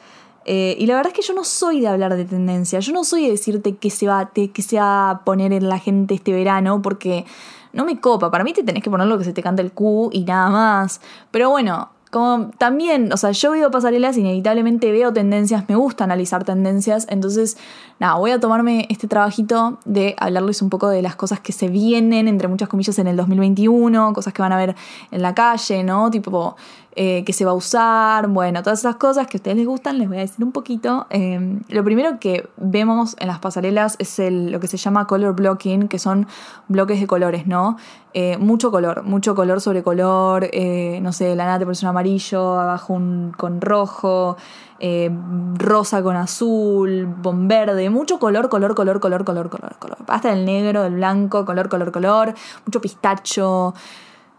Eh, 0.45 0.75
y 0.79 0.85
la 0.85 0.95
verdad 0.95 1.11
es 1.11 1.17
que 1.17 1.25
yo 1.25 1.33
no 1.33 1.43
soy 1.43 1.81
de 1.81 1.87
hablar 1.87 2.15
de 2.15 2.25
tendencia, 2.25 2.79
yo 2.79 2.93
no 2.93 3.03
soy 3.03 3.25
de 3.25 3.31
decirte 3.31 3.75
qué 3.75 3.89
se, 3.89 4.07
va, 4.07 4.31
qué 4.33 4.61
se 4.61 4.77
va 4.77 5.09
a 5.09 5.23
poner 5.23 5.53
en 5.53 5.69
la 5.69 5.79
gente 5.79 6.13
este 6.15 6.33
verano, 6.33 6.81
porque 6.81 7.25
no 7.73 7.85
me 7.85 7.99
copa. 7.99 8.31
Para 8.31 8.43
mí 8.43 8.53
te 8.53 8.63
tenés 8.63 8.83
que 8.83 8.89
poner 8.89 9.07
lo 9.07 9.17
que 9.17 9.23
se 9.23 9.33
te 9.33 9.41
canta 9.41 9.61
el 9.61 9.71
Q 9.71 10.09
y 10.11 10.23
nada 10.23 10.49
más. 10.49 11.01
Pero 11.31 11.49
bueno, 11.49 11.89
como 12.13 12.51
también, 12.59 13.11
o 13.11 13.17
sea, 13.17 13.31
yo 13.31 13.51
veo 13.51 13.71
pasarelas, 13.71 14.17
inevitablemente 14.17 14.91
veo 14.91 15.11
tendencias, 15.11 15.67
me 15.67 15.75
gusta 15.75 16.03
analizar 16.03 16.43
tendencias, 16.43 17.07
entonces, 17.09 17.57
nada, 17.99 18.15
voy 18.15 18.31
a 18.31 18.39
tomarme 18.39 18.87
este 18.89 19.07
trabajito 19.07 19.79
de 19.85 20.15
hablarles 20.17 20.61
un 20.61 20.69
poco 20.69 20.89
de 20.89 21.01
las 21.01 21.15
cosas 21.15 21.39
que 21.39 21.51
se 21.51 21.67
vienen, 21.67 22.27
entre 22.27 22.47
muchas 22.47 22.69
comillas, 22.69 22.97
en 22.99 23.07
el 23.07 23.15
2021, 23.15 24.13
cosas 24.13 24.33
que 24.33 24.41
van 24.41 24.51
a 24.51 24.57
ver 24.57 24.75
en 25.11 25.21
la 25.21 25.33
calle, 25.33 25.83
¿no? 25.83 26.11
Tipo, 26.11 26.55
eh, 26.95 27.23
que 27.25 27.33
se 27.33 27.43
va 27.43 27.51
a 27.51 27.55
usar, 27.55 28.27
bueno, 28.27 28.61
todas 28.61 28.79
esas 28.79 28.97
cosas 28.97 29.27
que 29.27 29.37
a 29.37 29.39
ustedes 29.39 29.57
les 29.57 29.65
gustan, 29.65 29.97
les 29.97 30.07
voy 30.07 30.17
a 30.17 30.21
decir 30.21 30.43
un 30.43 30.51
poquito. 30.51 31.07
Eh, 31.09 31.59
lo 31.69 31.83
primero 31.83 32.19
que 32.19 32.47
vemos 32.57 33.15
en 33.19 33.27
las 33.27 33.39
pasarelas 33.39 33.95
es 33.99 34.19
lo 34.19 34.59
que 34.59 34.67
se 34.67 34.77
llama 34.77 35.07
color 35.07 35.35
blocking, 35.35 35.87
que 35.87 35.97
son 35.99 36.27
bloques 36.67 36.99
de 36.99 37.07
colores, 37.07 37.47
¿no? 37.47 37.77
Eh, 38.15 38.37
mucho 38.37 38.69
color, 38.69 39.03
mucho 39.03 39.33
color 39.33 39.59
sobre 39.59 39.81
color, 39.81 40.47
eh, 40.53 40.99
no 41.01 41.11
sé, 41.13 41.35
la 41.35 41.45
nada 41.45 41.57
te 41.57 41.65
parece 41.65 41.83
un 41.83 41.89
amarillo, 41.89 42.59
abajo 42.59 42.93
un 42.93 43.33
con 43.35 43.59
rojo, 43.59 44.37
eh, 44.85 45.09
rosa 45.55 46.03
con 46.03 46.17
azul, 46.17 47.05
bon 47.07 47.47
verde, 47.47 47.89
mucho 47.89 48.19
color, 48.19 48.49
color, 48.49 48.75
color, 48.75 48.99
color, 48.99 49.23
color, 49.23 49.49
color, 49.49 49.75
color. 49.79 49.97
Hasta 50.09 50.33
el 50.33 50.43
negro, 50.43 50.83
el 50.83 50.95
blanco, 50.95 51.45
color, 51.45 51.69
color, 51.69 51.93
color, 51.93 52.33
mucho 52.65 52.81
pistacho. 52.81 53.73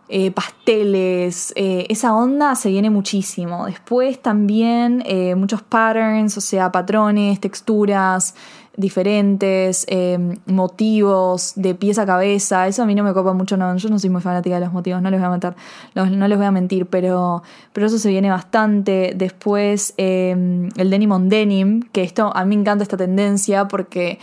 Eh, 0.09 0.31
pasteles, 0.31 1.53
eh, 1.57 1.87
esa 1.89 2.15
onda 2.15 2.55
se 2.57 2.69
viene 2.69 2.91
muchísimo. 2.91 3.67
Después 3.67 4.21
también 4.21 5.03
eh, 5.07 5.35
muchos 5.35 5.63
patterns, 5.63 6.37
o 6.37 6.41
sea, 6.43 6.71
patrones, 6.71 7.41
texturas, 7.41 8.35
diferentes, 8.77 9.87
eh, 9.89 10.19
motivos 10.47 11.53
de 11.57 11.75
pieza 11.75 12.03
a 12.03 12.07
cabeza. 12.07 12.67
Eso 12.67 12.83
a 12.83 12.87
mí 12.87 12.95
no 12.95 13.05
me 13.05 13.13
copa 13.13 13.33
mucho, 13.33 13.57
no, 13.57 13.77
yo 13.77 13.89
no 13.89 13.99
soy 13.99 14.11
muy 14.11 14.21
fanática 14.21 14.57
de 14.57 14.63
los 14.63 14.73
motivos, 14.73 15.01
no 15.01 15.11
les 15.11 15.21
voy 15.21 15.27
a 15.27 15.31
matar, 15.31 15.57
no, 15.95 16.07
no 16.07 16.29
les 16.29 16.37
voy 16.37 16.47
a 16.47 16.51
mentir, 16.51 16.87
pero, 16.87 17.43
pero 17.73 17.87
eso 17.87 17.99
se 17.99 18.09
viene 18.11 18.31
bastante. 18.31 19.15
Después 19.17 19.95
eh, 19.97 20.69
el 20.77 20.91
denim 20.91 21.13
on 21.13 21.29
denim, 21.29 21.83
que 21.93 22.03
esto 22.03 22.31
a 22.35 22.45
mí 22.45 22.57
me 22.57 22.61
encanta 22.61 22.83
esta 22.83 22.97
tendencia 22.97 23.69
porque 23.69 24.19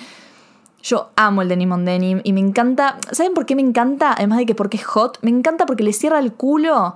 yo 0.81 1.09
amo 1.15 1.41
el 1.41 1.49
denim 1.49 1.71
on 1.71 1.85
denim 1.85 2.21
y 2.23 2.33
me 2.33 2.39
encanta, 2.39 2.97
¿saben 3.11 3.33
por 3.33 3.45
qué 3.45 3.55
me 3.55 3.61
encanta? 3.61 4.13
Además 4.13 4.39
de 4.39 4.45
que 4.45 4.55
porque 4.55 4.77
es 4.77 4.85
hot, 4.85 5.19
me 5.21 5.29
encanta 5.29 5.65
porque 5.65 5.83
le 5.83 5.93
cierra 5.93 6.19
el 6.19 6.33
culo 6.33 6.95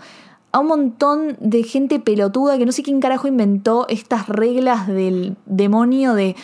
a 0.52 0.60
un 0.60 0.68
montón 0.68 1.36
de 1.40 1.64
gente 1.64 2.00
pelotuda 2.00 2.58
que 2.58 2.66
no 2.66 2.72
sé 2.72 2.82
quién 2.82 3.02
carajo 3.02 3.28
inventó 3.28 3.88
estas 3.90 4.30
reglas 4.30 4.88
del 4.88 5.36
demonio 5.46 6.14
de 6.14 6.36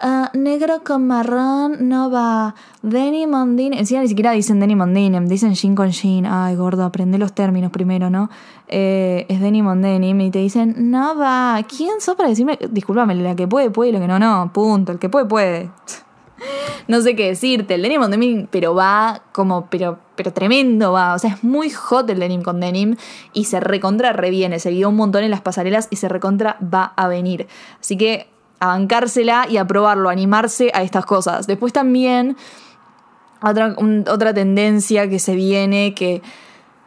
ah, 0.00 0.30
negro 0.32 0.82
con 0.82 1.06
marrón 1.06 1.88
no 1.88 2.10
va, 2.10 2.54
denim 2.82 3.34
on 3.34 3.54
denim. 3.54 3.78
Encima 3.78 4.00
ni 4.00 4.08
siquiera 4.08 4.32
dicen 4.32 4.60
denim 4.60 4.80
on 4.80 4.94
denim, 4.94 5.26
dicen 5.26 5.54
jean 5.54 5.74
con 5.74 5.90
jean. 5.90 6.24
Ay, 6.24 6.56
gordo, 6.56 6.84
aprende 6.84 7.18
los 7.18 7.34
términos 7.34 7.70
primero, 7.70 8.08
¿no? 8.08 8.30
Eh, 8.66 9.26
es 9.28 9.40
denim 9.40 9.66
on 9.66 9.82
denim 9.82 10.20
y 10.22 10.30
te 10.30 10.38
dicen 10.38 10.90
no 10.90 11.14
va. 11.14 11.60
¿Quién 11.68 12.00
sos 12.00 12.16
para 12.16 12.30
decirme? 12.30 12.58
Discúlpame, 12.70 13.14
la 13.14 13.36
que 13.36 13.46
puede, 13.46 13.70
puede 13.70 13.90
y 13.90 13.92
lo 13.92 14.00
que 14.00 14.08
no, 14.08 14.18
no. 14.18 14.50
Punto. 14.54 14.92
El 14.92 14.98
que 14.98 15.10
puede, 15.10 15.26
puede 15.26 15.70
no 16.88 17.00
sé 17.00 17.16
qué 17.16 17.28
decirte, 17.28 17.74
el 17.74 17.82
denim 17.82 18.00
con 18.00 18.10
denim, 18.10 18.46
pero 18.50 18.74
va 18.74 19.22
como, 19.32 19.66
pero, 19.70 19.98
pero 20.16 20.32
tremendo 20.32 20.92
va, 20.92 21.14
o 21.14 21.18
sea, 21.18 21.30
es 21.30 21.44
muy 21.44 21.70
hot 21.70 22.08
el 22.10 22.20
denim 22.20 22.42
con 22.42 22.60
denim 22.60 22.96
y 23.32 23.44
se 23.44 23.60
recontra 23.60 24.12
reviene, 24.12 24.58
se 24.58 24.70
vio 24.70 24.88
un 24.88 24.96
montón 24.96 25.24
en 25.24 25.30
las 25.30 25.40
pasarelas 25.40 25.88
y 25.90 25.96
se 25.96 26.08
recontra 26.08 26.58
va 26.62 26.92
a 26.96 27.08
venir. 27.08 27.48
Así 27.80 27.96
que 27.96 28.28
a 28.60 28.68
bancársela 28.68 29.46
y 29.48 29.56
a 29.56 29.66
probarlo, 29.66 30.08
animarse 30.08 30.70
a 30.74 30.82
estas 30.82 31.06
cosas. 31.06 31.46
Después 31.46 31.72
también 31.72 32.36
otra, 33.42 33.76
otra 34.10 34.32
tendencia 34.32 35.08
que 35.08 35.18
se 35.18 35.34
viene, 35.34 35.94
que 35.94 36.22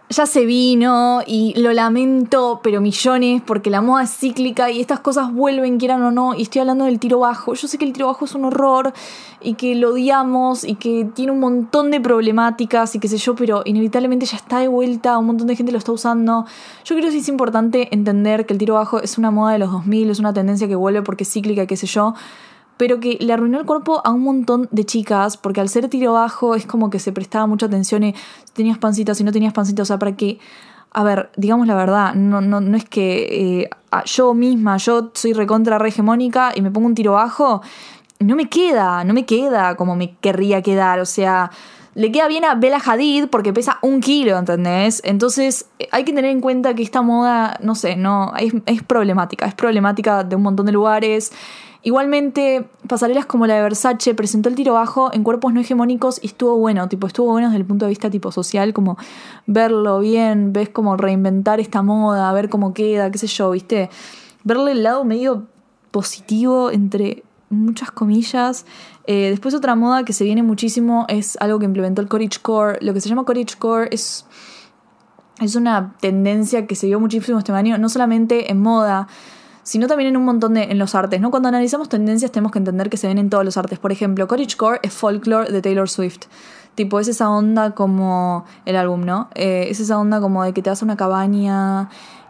ya 0.09 0.25
se 0.25 0.45
vino 0.45 1.21
y 1.27 1.53
lo 1.59 1.73
lamento, 1.73 2.61
pero 2.63 2.79
millones, 2.79 3.41
porque 3.45 3.69
la 3.69 3.81
moda 3.81 4.03
es 4.03 4.11
cíclica 4.11 4.71
y 4.71 4.79
estas 4.79 5.01
cosas 5.01 5.33
vuelven, 5.33 5.77
quieran 5.77 6.01
o 6.01 6.11
no, 6.11 6.33
y 6.33 6.43
estoy 6.43 6.61
hablando 6.61 6.85
del 6.85 6.97
tiro 6.97 7.19
bajo. 7.19 7.53
Yo 7.55 7.67
sé 7.67 7.77
que 7.77 7.83
el 7.83 7.91
tiro 7.91 8.07
bajo 8.07 8.23
es 8.23 8.33
un 8.33 8.45
horror 8.45 8.93
y 9.41 9.55
que 9.55 9.75
lo 9.75 9.89
odiamos 9.89 10.63
y 10.63 10.75
que 10.75 11.05
tiene 11.13 11.33
un 11.33 11.39
montón 11.39 11.91
de 11.91 11.99
problemáticas 11.99 12.95
y 12.95 12.99
qué 12.99 13.09
sé 13.09 13.17
yo, 13.17 13.35
pero 13.35 13.63
inevitablemente 13.65 14.25
ya 14.25 14.37
está 14.37 14.59
de 14.59 14.69
vuelta, 14.69 15.17
un 15.17 15.25
montón 15.25 15.47
de 15.47 15.57
gente 15.57 15.73
lo 15.73 15.77
está 15.77 15.91
usando. 15.91 16.45
Yo 16.85 16.95
creo 16.95 17.11
que 17.11 17.17
es 17.17 17.27
importante 17.27 17.93
entender 17.93 18.45
que 18.45 18.53
el 18.53 18.59
tiro 18.59 18.75
bajo 18.75 19.01
es 19.01 19.17
una 19.17 19.29
moda 19.29 19.53
de 19.53 19.59
los 19.59 19.71
2000, 19.71 20.09
es 20.09 20.19
una 20.19 20.33
tendencia 20.33 20.69
que 20.69 20.75
vuelve 20.75 21.01
porque 21.01 21.23
es 21.23 21.31
cíclica 21.31 21.63
y 21.63 21.67
qué 21.67 21.75
sé 21.75 21.87
yo 21.87 22.13
pero 22.77 22.99
que 22.99 23.17
le 23.19 23.33
arruinó 23.33 23.59
el 23.59 23.65
cuerpo 23.65 24.01
a 24.05 24.11
un 24.11 24.21
montón 24.21 24.69
de 24.71 24.85
chicas, 24.85 25.37
porque 25.37 25.61
al 25.61 25.69
ser 25.69 25.89
tiro 25.89 26.13
bajo 26.13 26.55
es 26.55 26.65
como 26.65 26.89
que 26.89 26.99
se 26.99 27.11
prestaba 27.11 27.47
mucha 27.47 27.65
atención 27.65 28.03
y 28.03 28.13
si 28.13 28.53
tenías 28.53 28.77
pancita, 28.77 29.15
si 29.15 29.23
no 29.23 29.31
tenías 29.31 29.53
pancita, 29.53 29.81
o 29.81 29.85
sea, 29.85 29.99
para 29.99 30.15
que, 30.15 30.39
a 30.91 31.03
ver, 31.03 31.29
digamos 31.35 31.67
la 31.67 31.75
verdad, 31.75 32.13
no, 32.13 32.41
no, 32.41 32.61
no 32.61 32.77
es 32.77 32.85
que 32.85 33.63
eh, 33.63 33.69
yo 34.05 34.33
misma, 34.33 34.77
yo 34.77 35.11
soy 35.13 35.33
recontra 35.33 35.77
re 35.77 35.89
hegemónica 35.89 36.51
y 36.55 36.61
me 36.61 36.71
pongo 36.71 36.87
un 36.87 36.95
tiro 36.95 37.13
bajo, 37.13 37.61
no 38.19 38.35
me 38.35 38.49
queda, 38.49 39.03
no 39.03 39.13
me 39.13 39.25
queda 39.25 39.75
como 39.75 39.95
me 39.95 40.15
querría 40.15 40.61
quedar, 40.61 40.99
o 40.99 41.05
sea, 41.05 41.51
le 41.97 42.11
queda 42.11 42.27
bien 42.27 42.45
a 42.45 42.53
Bella 42.53 42.77
Hadid 42.77 43.25
porque 43.25 43.53
pesa 43.53 43.79
un 43.81 44.01
kilo, 44.01 44.37
¿entendés? 44.37 45.01
Entonces 45.03 45.65
eh, 45.79 45.87
hay 45.91 46.03
que 46.03 46.13
tener 46.13 46.29
en 46.29 46.41
cuenta 46.41 46.75
que 46.75 46.83
esta 46.83 47.01
moda, 47.01 47.57
no 47.63 47.73
sé, 47.73 47.95
no, 47.95 48.33
es, 48.37 48.83
problemática, 48.83 49.47
es 49.47 49.55
problemática 49.55 50.23
de 50.23 50.35
un 50.35 50.43
montón 50.43 50.67
de 50.67 50.73
lugares. 50.73 51.31
Igualmente, 51.81 52.69
pasarelas 52.87 53.25
como 53.25 53.47
la 53.47 53.55
de 53.55 53.63
Versace 53.63 54.13
presentó 54.13 54.47
el 54.47 54.53
tiro 54.53 54.75
bajo 54.75 55.11
en 55.11 55.23
cuerpos 55.23 55.55
no 55.55 55.59
hegemónicos 55.59 56.19
y 56.21 56.27
estuvo 56.27 56.55
bueno, 56.57 56.87
tipo, 56.87 57.07
estuvo 57.07 57.31
bueno 57.31 57.47
desde 57.47 57.61
el 57.61 57.65
punto 57.65 57.85
de 57.85 57.89
vista 57.89 58.11
tipo 58.11 58.31
social, 58.31 58.73
como 58.73 58.95
verlo 59.47 59.99
bien, 59.99 60.53
ves 60.53 60.69
como 60.69 60.97
reinventar 60.97 61.59
esta 61.59 61.81
moda, 61.81 62.31
ver 62.31 62.49
cómo 62.49 62.75
queda, 62.75 63.09
qué 63.09 63.17
sé 63.17 63.25
yo, 63.25 63.49
¿viste? 63.49 63.89
Verle 64.43 64.73
el 64.73 64.83
lado 64.83 65.03
medio 65.03 65.47
positivo 65.89 66.69
entre 66.69 67.23
muchas 67.49 67.91
comillas. 67.91 68.65
Eh, 69.05 69.29
después 69.29 69.53
otra 69.53 69.75
moda 69.75 70.03
que 70.03 70.13
se 70.13 70.23
viene 70.23 70.43
muchísimo 70.43 71.05
es 71.07 71.37
algo 71.39 71.59
que 71.59 71.65
implementó 71.65 72.01
el 72.01 72.07
cottagecore. 72.07 72.79
Lo 72.81 72.93
que 72.93 73.01
se 73.01 73.09
llama 73.09 73.23
cottagecore 73.23 73.89
es 73.91 74.25
es 75.39 75.55
una 75.55 75.93
tendencia 75.99 76.65
que 76.65 76.75
se 76.75 76.87
vio 76.87 76.99
muchísimo 76.99 77.37
este 77.37 77.51
año, 77.51 77.77
no 77.77 77.89
solamente 77.89 78.51
en 78.51 78.59
moda, 78.59 79.07
sino 79.63 79.87
también 79.87 80.09
en 80.09 80.17
un 80.17 80.25
montón 80.25 80.55
de 80.55 80.63
en 80.63 80.79
los 80.79 80.95
artes, 80.95 81.21
¿no? 81.21 81.29
Cuando 81.29 81.49
analizamos 81.49 81.89
tendencias 81.89 82.31
tenemos 82.31 82.51
que 82.51 82.59
entender 82.59 82.89
que 82.89 82.97
se 82.97 83.07
ven 83.07 83.17
en 83.17 83.29
todos 83.29 83.45
los 83.45 83.57
artes. 83.57 83.79
Por 83.79 83.91
ejemplo, 83.91 84.27
Cottagecore 84.27 84.79
es 84.81 84.93
folklore 84.93 85.51
de 85.51 85.61
Taylor 85.61 85.89
Swift. 85.89 86.25
Tipo, 86.75 86.99
es 86.99 87.07
esa 87.07 87.29
onda 87.29 87.71
como 87.71 88.45
el 88.65 88.75
álbum, 88.75 89.01
¿no? 89.01 89.29
Eh, 89.35 89.67
es 89.69 89.79
esa 89.79 89.97
onda 89.97 90.21
como 90.21 90.43
de 90.43 90.53
que 90.53 90.61
te 90.61 90.69
vas 90.69 90.81
a 90.81 90.85
una 90.85 90.95
cabaña 90.95 91.89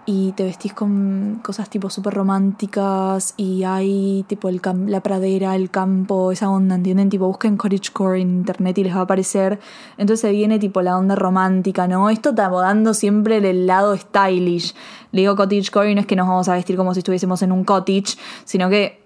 y 0.09 0.31
te 0.31 0.45
vestís 0.45 0.73
con 0.73 1.41
cosas 1.43 1.69
tipo 1.69 1.89
súper 1.89 2.13
románticas 2.13 3.33
y 3.35 3.65
hay 3.65 4.23
tipo 4.29 4.47
el 4.47 4.61
la 4.85 5.01
pradera, 5.01 5.53
el 5.53 5.69
campo, 5.69 6.31
esa 6.31 6.49
onda, 6.49 6.75
¿entienden? 6.75 7.09
Tipo 7.09 7.27
busquen 7.27 7.57
cottagecore 7.57 8.21
en 8.21 8.29
internet 8.29 8.77
y 8.77 8.85
les 8.85 8.95
va 8.95 8.99
a 8.99 9.03
aparecer. 9.03 9.59
Entonces 9.97 10.21
se 10.21 10.31
viene 10.31 10.59
tipo 10.59 10.81
la 10.81 10.97
onda 10.97 11.15
romántica, 11.15 11.89
¿no? 11.89 12.09
Esto 12.09 12.29
está 12.29 12.47
dando 12.47 12.93
siempre 12.93 13.37
el 13.37 13.67
lado 13.67 13.97
stylish. 13.97 14.73
Le 15.11 15.21
digo 15.21 15.35
cottagecore 15.35 15.91
y 15.91 15.95
no 15.95 15.99
es 15.99 16.07
que 16.07 16.15
nos 16.15 16.29
vamos 16.29 16.47
a 16.47 16.53
vestir 16.53 16.77
como 16.77 16.93
si 16.93 17.01
estuviésemos 17.01 17.41
en 17.41 17.51
un 17.51 17.65
cottage, 17.65 18.17
sino 18.45 18.69
que 18.69 19.03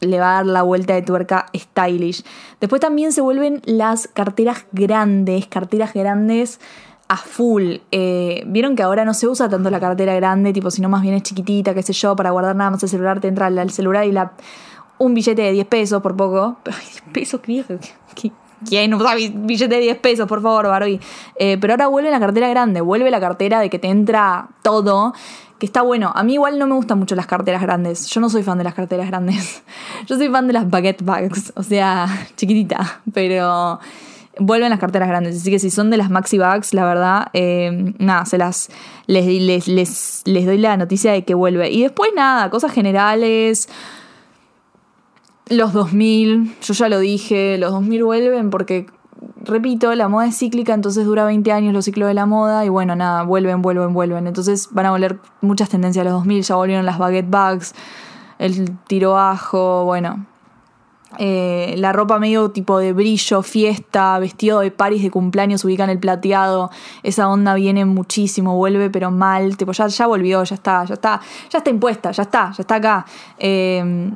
le 0.00 0.18
va 0.18 0.32
a 0.32 0.34
dar 0.38 0.46
la 0.46 0.62
vuelta 0.62 0.94
de 0.94 1.02
tuerca 1.02 1.46
stylish. 1.54 2.24
Después 2.60 2.80
también 2.80 3.12
se 3.12 3.20
vuelven 3.20 3.62
las 3.64 4.08
carteras 4.08 4.66
grandes, 4.72 5.46
carteras 5.46 5.94
grandes 5.94 6.58
a 7.08 7.16
full. 7.16 7.76
Eh, 7.92 8.42
Vieron 8.46 8.74
que 8.76 8.82
ahora 8.82 9.04
no 9.04 9.14
se 9.14 9.28
usa 9.28 9.48
tanto 9.48 9.70
la 9.70 9.78
cartera 9.80 10.14
grande, 10.14 10.52
tipo, 10.52 10.70
sino 10.70 10.88
más 10.88 11.02
bien 11.02 11.14
es 11.14 11.22
chiquitita, 11.22 11.72
qué 11.74 11.82
sé 11.82 11.92
yo, 11.92 12.16
para 12.16 12.30
guardar 12.30 12.56
nada 12.56 12.70
más 12.70 12.82
el 12.82 12.88
celular, 12.88 13.20
te 13.20 13.28
entra 13.28 13.48
el 13.48 13.70
celular 13.70 14.04
y 14.06 14.12
la 14.12 14.32
un 14.98 15.12
billete 15.14 15.42
de 15.42 15.52
10 15.52 15.66
pesos 15.66 16.02
por 16.02 16.16
poco. 16.16 16.56
Ay, 16.66 16.72
10 16.90 17.02
pesos, 17.12 17.40
¿qué? 17.42 17.64
¿Qué- 18.14 18.32
¿Quién 18.66 18.94
usa 18.94 19.14
bi- 19.14 19.34
billete 19.36 19.74
de 19.74 19.80
10 19.82 19.98
pesos, 19.98 20.26
por 20.26 20.40
favor, 20.40 20.66
Barbie? 20.66 20.98
Eh, 21.38 21.58
pero 21.60 21.74
ahora 21.74 21.88
vuelve 21.88 22.10
la 22.10 22.18
cartera 22.18 22.48
grande, 22.48 22.80
vuelve 22.80 23.10
la 23.10 23.20
cartera 23.20 23.60
de 23.60 23.68
que 23.68 23.78
te 23.78 23.88
entra 23.88 24.48
todo, 24.62 25.12
que 25.58 25.66
está 25.66 25.82
bueno. 25.82 26.10
A 26.14 26.22
mí 26.22 26.32
igual 26.34 26.58
no 26.58 26.66
me 26.66 26.74
gustan 26.74 26.98
mucho 26.98 27.14
las 27.14 27.26
carteras 27.26 27.60
grandes. 27.60 28.06
Yo 28.06 28.18
no 28.22 28.30
soy 28.30 28.42
fan 28.42 28.56
de 28.56 28.64
las 28.64 28.72
carteras 28.72 29.08
grandes. 29.08 29.62
Yo 30.06 30.16
soy 30.16 30.30
fan 30.30 30.46
de 30.46 30.54
las 30.54 30.70
baguette 30.70 31.04
bags, 31.04 31.52
o 31.54 31.62
sea, 31.62 32.08
chiquitita, 32.36 33.02
pero 33.12 33.78
vuelven 34.38 34.70
las 34.70 34.78
carteras 34.78 35.08
grandes. 35.08 35.36
Así 35.36 35.50
que 35.50 35.58
si 35.58 35.70
son 35.70 35.90
de 35.90 35.96
las 35.96 36.10
maxi 36.10 36.38
bags, 36.38 36.74
la 36.74 36.84
verdad, 36.84 37.28
eh, 37.32 37.94
nada, 37.98 38.24
se 38.26 38.38
las 38.38 38.68
les, 39.06 39.68
les, 39.68 40.22
les, 40.24 40.46
doy 40.46 40.58
la 40.58 40.76
noticia 40.76 41.12
de 41.12 41.24
que 41.24 41.34
vuelve. 41.34 41.70
Y 41.70 41.82
después 41.82 42.10
nada, 42.14 42.50
cosas 42.50 42.72
generales. 42.72 43.68
Los 45.48 45.72
2000, 45.72 46.56
yo 46.60 46.74
ya 46.74 46.88
lo 46.88 46.98
dije, 46.98 47.56
los 47.58 47.70
2000 47.70 48.02
vuelven 48.02 48.50
porque, 48.50 48.86
repito, 49.44 49.94
la 49.94 50.08
moda 50.08 50.26
es 50.26 50.36
cíclica, 50.36 50.74
entonces 50.74 51.04
dura 51.04 51.24
20 51.24 51.52
años 51.52 51.72
los 51.72 51.84
ciclos 51.84 52.08
de 52.08 52.14
la 52.14 52.26
moda 52.26 52.64
y 52.64 52.68
bueno, 52.68 52.96
nada, 52.96 53.22
vuelven, 53.22 53.62
vuelven, 53.62 53.94
vuelven. 53.94 54.26
Entonces 54.26 54.68
van 54.72 54.86
a 54.86 54.90
volver 54.90 55.20
muchas 55.40 55.68
tendencias 55.68 56.02
a 56.02 56.04
los 56.04 56.14
2000, 56.14 56.42
ya 56.42 56.56
volvieron 56.56 56.84
las 56.84 56.98
baguette 56.98 57.30
bags, 57.30 57.74
el 58.40 58.76
tiro 58.88 59.12
bajo, 59.12 59.84
bueno. 59.84 60.26
Eh, 61.18 61.74
la 61.78 61.92
ropa 61.92 62.18
medio 62.18 62.50
tipo 62.50 62.78
de 62.78 62.92
brillo, 62.92 63.42
fiesta, 63.42 64.18
vestido 64.18 64.60
de 64.60 64.70
paris 64.70 65.02
de 65.02 65.10
cumpleaños, 65.10 65.64
ubican 65.64 65.90
el 65.90 65.98
plateado. 65.98 66.70
Esa 67.02 67.28
onda 67.28 67.54
viene 67.54 67.84
muchísimo, 67.84 68.56
vuelve 68.56 68.90
pero 68.90 69.10
mal. 69.10 69.56
Tipo, 69.56 69.72
ya, 69.72 69.86
ya 69.86 70.06
volvió, 70.06 70.42
ya 70.44 70.54
está, 70.54 70.84
ya 70.84 70.94
está, 70.94 71.20
ya 71.50 71.58
está 71.58 71.70
impuesta, 71.70 72.10
ya 72.10 72.22
está, 72.22 72.52
ya 72.52 72.60
está 72.60 72.74
acá. 72.74 73.06
Eh, 73.38 74.10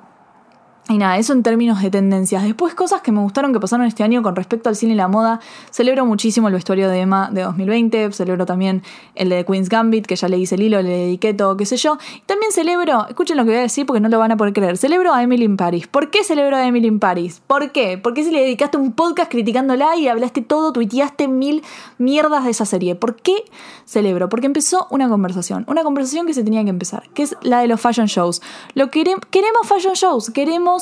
y 0.90 0.98
nada, 0.98 1.18
eso 1.18 1.32
en 1.32 1.42
términos 1.44 1.80
de 1.80 1.90
tendencias. 1.90 2.42
Después 2.42 2.74
cosas 2.74 3.00
que 3.00 3.12
me 3.12 3.20
gustaron 3.20 3.52
que 3.52 3.60
pasaron 3.60 3.86
este 3.86 4.02
año 4.02 4.22
con 4.22 4.34
respecto 4.34 4.68
al 4.68 4.74
cine 4.76 4.94
y 4.94 4.96
la 4.96 5.06
moda. 5.08 5.38
Celebro 5.70 6.04
muchísimo 6.04 6.48
el 6.48 6.54
vestuario 6.54 6.88
de 6.88 7.00
Emma 7.00 7.30
de 7.32 7.42
2020. 7.42 8.12
Celebro 8.12 8.44
también 8.44 8.82
el 9.14 9.28
de 9.28 9.44
Queen's 9.44 9.68
Gambit, 9.68 10.04
que 10.06 10.16
ya 10.16 10.26
le 10.28 10.36
hice 10.38 10.56
el 10.56 10.62
hilo, 10.62 10.82
le 10.82 10.88
dediqué 10.88 11.32
todo, 11.32 11.56
qué 11.56 11.64
sé 11.64 11.76
yo. 11.76 11.96
También 12.26 12.50
celebro, 12.50 13.06
escuchen 13.08 13.36
lo 13.36 13.44
que 13.44 13.50
voy 13.50 13.58
a 13.58 13.62
decir 13.62 13.86
porque 13.86 14.00
no 14.00 14.08
lo 14.08 14.18
van 14.18 14.32
a 14.32 14.36
poder 14.36 14.52
creer. 14.52 14.76
Celebro 14.78 15.14
a 15.14 15.22
Emily 15.22 15.44
in 15.44 15.56
Paris. 15.56 15.86
¿Por 15.86 16.10
qué 16.10 16.24
celebro 16.24 16.56
a 16.56 16.66
Emily 16.66 16.88
in 16.88 16.98
Paris? 16.98 17.40
¿Por 17.46 17.70
qué? 17.70 17.96
Porque 17.96 18.24
si 18.24 18.30
le 18.32 18.40
dedicaste 18.40 18.76
un 18.76 18.92
podcast 18.92 19.30
criticándola 19.30 19.96
y 19.96 20.08
hablaste 20.08 20.42
todo, 20.42 20.72
tuiteaste 20.72 21.28
mil 21.28 21.62
mierdas 21.98 22.44
de 22.44 22.50
esa 22.50 22.64
serie. 22.64 22.94
¿Por 22.96 23.14
qué 23.16 23.44
celebro? 23.84 24.28
Porque 24.28 24.46
empezó 24.46 24.86
una 24.90 25.08
conversación. 25.08 25.64
Una 25.68 25.82
conversación 25.84 26.26
que 26.26 26.34
se 26.34 26.42
tenía 26.42 26.64
que 26.64 26.70
empezar, 26.70 27.08
que 27.14 27.22
es 27.22 27.36
la 27.42 27.60
de 27.60 27.68
los 27.68 27.80
fashion 27.80 28.06
shows. 28.06 28.42
Lo 28.74 28.90
quere- 28.90 29.16
queremos 29.30 29.66
fashion 29.68 29.94
shows, 29.94 30.30
queremos 30.30 30.79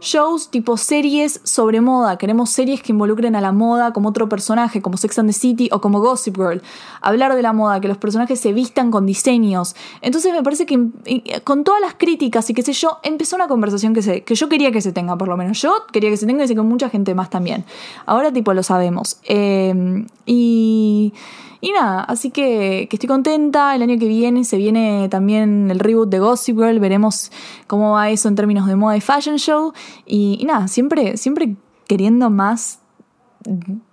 shows 0.00 0.50
tipo 0.50 0.76
series 0.76 1.40
sobre 1.44 1.80
moda, 1.80 2.16
queremos 2.16 2.50
series 2.50 2.82
que 2.82 2.92
involucren 2.92 3.36
a 3.36 3.40
la 3.40 3.52
moda 3.52 3.92
como 3.92 4.08
otro 4.08 4.28
personaje, 4.28 4.82
como 4.82 4.96
Sex 4.96 5.18
and 5.18 5.28
the 5.28 5.32
City 5.32 5.68
o 5.72 5.80
como 5.80 6.00
Gossip 6.00 6.36
Girl. 6.36 6.62
Hablar 7.00 7.34
de 7.34 7.42
la 7.42 7.52
moda, 7.52 7.80
que 7.80 7.88
los 7.88 7.98
personajes 7.98 8.40
se 8.40 8.52
vistan 8.52 8.90
con 8.90 9.06
diseños. 9.06 9.76
Entonces 10.00 10.32
me 10.32 10.42
parece 10.42 10.66
que 10.66 10.78
con 11.44 11.64
todas 11.64 11.80
las 11.80 11.94
críticas 11.94 12.48
y 12.50 12.54
qué 12.54 12.62
sé 12.62 12.72
yo, 12.72 12.98
empezó 13.02 13.36
una 13.36 13.48
conversación 13.48 13.94
que, 13.94 14.02
se, 14.02 14.22
que 14.22 14.34
yo 14.34 14.48
quería 14.48 14.72
que 14.72 14.80
se 14.80 14.92
tenga, 14.92 15.16
por 15.16 15.28
lo 15.28 15.36
menos. 15.36 15.60
Yo 15.60 15.86
quería 15.92 16.10
que 16.10 16.16
se 16.16 16.26
tenga 16.26 16.44
y 16.44 16.48
sé 16.48 16.54
que 16.54 16.62
mucha 16.62 16.88
gente 16.88 17.14
más 17.14 17.30
también. 17.30 17.64
Ahora 18.06 18.32
tipo 18.32 18.52
lo 18.54 18.62
sabemos. 18.62 19.18
Eh, 19.24 20.04
y... 20.26 21.12
Y 21.60 21.72
nada, 21.72 22.02
así 22.04 22.30
que, 22.30 22.86
que, 22.88 22.96
estoy 22.96 23.06
contenta. 23.06 23.74
El 23.74 23.82
año 23.82 23.98
que 23.98 24.08
viene 24.08 24.44
se 24.44 24.56
viene 24.56 25.08
también 25.10 25.70
el 25.70 25.78
reboot 25.78 26.08
de 26.08 26.18
Gossip 26.18 26.56
Girl. 26.56 26.80
Veremos 26.80 27.30
cómo 27.66 27.92
va 27.92 28.10
eso 28.10 28.28
en 28.28 28.34
términos 28.34 28.66
de 28.66 28.76
moda 28.76 28.96
y 28.96 29.00
fashion 29.00 29.36
show. 29.36 29.72
Y, 30.06 30.42
nada, 30.46 30.68
siempre, 30.68 31.16
siempre 31.16 31.56
queriendo 31.86 32.30
más 32.30 32.80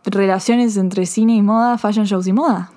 relaciones 0.05 0.77
entre 0.77 1.05
cine 1.05 1.35
y 1.35 1.41
moda, 1.41 1.77
fashion 1.77 2.05
shows 2.05 2.27
y 2.27 2.33
moda. 2.33 2.71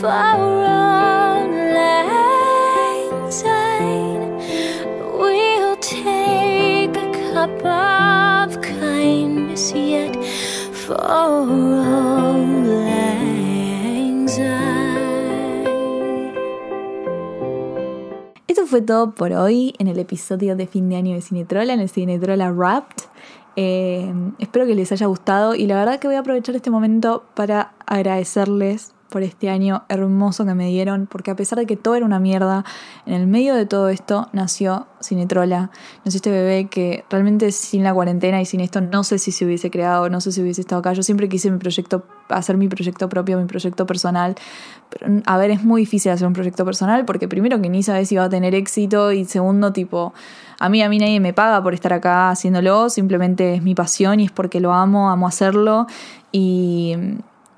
Far 0.00 0.85
Esto 18.46 18.66
fue 18.66 18.82
todo 18.82 19.14
por 19.14 19.32
hoy 19.32 19.74
en 19.78 19.88
el 19.88 19.98
episodio 19.98 20.54
de 20.56 20.66
fin 20.66 20.88
de 20.88 20.96
año 20.96 21.14
de 21.14 21.20
Cinetrola, 21.20 21.72
en 21.72 21.80
el 21.80 21.88
Cinetrola 21.88 22.52
Wrapped. 22.52 23.04
Eh, 23.56 24.12
espero 24.38 24.66
que 24.66 24.74
les 24.74 24.92
haya 24.92 25.06
gustado 25.06 25.54
y 25.54 25.66
la 25.66 25.76
verdad 25.76 25.98
que 25.98 26.06
voy 26.06 26.16
a 26.16 26.20
aprovechar 26.20 26.54
este 26.54 26.70
momento 26.70 27.24
para 27.34 27.72
agradecerles 27.86 28.95
por 29.08 29.22
este 29.22 29.50
año 29.50 29.84
hermoso 29.88 30.44
que 30.44 30.54
me 30.54 30.68
dieron, 30.68 31.06
porque 31.06 31.30
a 31.30 31.36
pesar 31.36 31.58
de 31.58 31.66
que 31.66 31.76
todo 31.76 31.94
era 31.94 32.04
una 32.04 32.18
mierda, 32.18 32.64
en 33.06 33.14
el 33.14 33.26
medio 33.26 33.54
de 33.54 33.66
todo 33.66 33.88
esto 33.88 34.28
nació 34.32 34.86
Cinetrola, 35.02 35.70
nació 36.04 36.18
este 36.18 36.30
bebé 36.30 36.68
que 36.68 37.04
realmente 37.10 37.52
sin 37.52 37.84
la 37.84 37.94
cuarentena 37.94 38.40
y 38.40 38.46
sin 38.46 38.60
esto 38.60 38.80
no 38.80 39.04
sé 39.04 39.18
si 39.18 39.32
se 39.32 39.44
hubiese 39.44 39.70
creado, 39.70 40.08
no 40.08 40.20
sé 40.20 40.32
si 40.32 40.42
hubiese 40.42 40.60
estado 40.60 40.80
acá. 40.80 40.92
Yo 40.92 41.02
siempre 41.02 41.28
quise 41.28 41.50
mi 41.50 41.58
proyecto, 41.58 42.04
hacer 42.28 42.56
mi 42.56 42.68
proyecto 42.68 43.08
propio, 43.08 43.38
mi 43.38 43.46
proyecto 43.46 43.86
personal, 43.86 44.34
pero 44.90 45.22
a 45.24 45.36
ver, 45.38 45.50
es 45.50 45.62
muy 45.64 45.82
difícil 45.82 46.12
hacer 46.12 46.26
un 46.26 46.32
proyecto 46.32 46.64
personal 46.64 47.04
porque 47.04 47.28
primero 47.28 47.60
que 47.60 47.68
ni 47.68 47.82
sabes 47.82 48.08
si 48.08 48.16
va 48.16 48.24
a 48.24 48.28
tener 48.28 48.54
éxito 48.54 49.12
y 49.12 49.24
segundo 49.24 49.72
tipo, 49.72 50.14
a 50.58 50.68
mí 50.68 50.82
a 50.82 50.88
mí 50.88 50.98
nadie 50.98 51.20
me 51.20 51.32
paga 51.32 51.62
por 51.62 51.74
estar 51.74 51.92
acá 51.92 52.30
haciéndolo, 52.30 52.90
simplemente 52.90 53.54
es 53.54 53.62
mi 53.62 53.74
pasión 53.74 54.20
y 54.20 54.24
es 54.24 54.32
porque 54.32 54.60
lo 54.60 54.72
amo, 54.72 55.10
amo 55.10 55.28
hacerlo 55.28 55.86
y, 56.32 56.96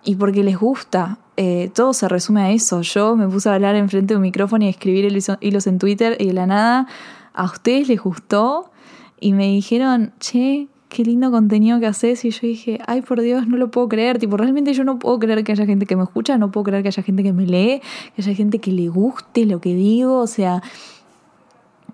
y 0.04 0.16
porque 0.16 0.42
les 0.42 0.58
gusta. 0.58 1.18
Eh, 1.40 1.70
todo 1.72 1.92
se 1.92 2.08
resume 2.08 2.40
a 2.42 2.50
eso. 2.50 2.82
Yo 2.82 3.14
me 3.14 3.28
puse 3.28 3.48
a 3.48 3.54
hablar 3.54 3.76
enfrente 3.76 4.14
de 4.14 4.16
un 4.16 4.22
micrófono 4.22 4.64
y 4.64 4.66
a 4.66 4.70
escribir 4.70 5.04
hilos, 5.04 5.66
en 5.68 5.78
Twitter 5.78 6.16
y 6.18 6.26
de 6.26 6.32
la 6.32 6.48
nada 6.48 6.88
a 7.32 7.44
ustedes 7.44 7.86
les 7.86 8.00
gustó 8.02 8.72
y 9.20 9.34
me 9.34 9.46
dijeron, 9.46 10.12
che, 10.18 10.66
qué 10.88 11.04
lindo 11.04 11.30
contenido 11.30 11.78
que 11.78 11.86
haces. 11.86 12.24
Y 12.24 12.30
yo 12.30 12.40
dije, 12.42 12.80
ay, 12.88 13.02
por 13.02 13.20
Dios, 13.20 13.46
no 13.46 13.56
lo 13.56 13.70
puedo 13.70 13.88
creer. 13.88 14.18
Tipo, 14.18 14.36
realmente 14.36 14.72
yo 14.72 14.82
no 14.82 14.98
puedo 14.98 15.20
creer 15.20 15.44
que 15.44 15.52
haya 15.52 15.64
gente 15.64 15.86
que 15.86 15.94
me 15.94 16.02
escucha, 16.02 16.36
no 16.38 16.50
puedo 16.50 16.64
creer 16.64 16.82
que 16.82 16.88
haya 16.88 17.04
gente 17.04 17.22
que 17.22 17.32
me 17.32 17.46
lee, 17.46 17.82
que 18.16 18.22
haya 18.22 18.34
gente 18.34 18.58
que 18.58 18.72
le 18.72 18.88
guste 18.88 19.46
lo 19.46 19.60
que 19.60 19.76
digo. 19.76 20.18
O 20.18 20.26
sea, 20.26 20.60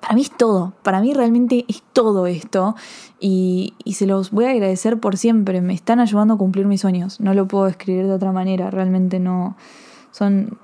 para 0.04 0.16
mí 0.16 0.20
es 0.20 0.30
todo, 0.30 0.74
para 0.82 1.00
mí 1.00 1.14
realmente 1.14 1.64
es 1.66 1.82
todo 1.94 2.26
esto. 2.26 2.76
Y, 3.20 3.72
y, 3.84 3.94
se 3.94 4.06
los 4.06 4.32
voy 4.32 4.44
a 4.44 4.50
agradecer 4.50 5.00
por 5.00 5.16
siempre, 5.16 5.62
me 5.62 5.72
están 5.72 5.98
ayudando 5.98 6.34
a 6.34 6.36
cumplir 6.36 6.66
mis 6.66 6.82
sueños, 6.82 7.20
no 7.20 7.32
lo 7.32 7.48
puedo 7.48 7.66
escribir 7.68 8.06
de 8.06 8.12
otra 8.12 8.30
manera, 8.30 8.70
realmente 8.70 9.18
no, 9.18 9.56
son, 10.10 10.58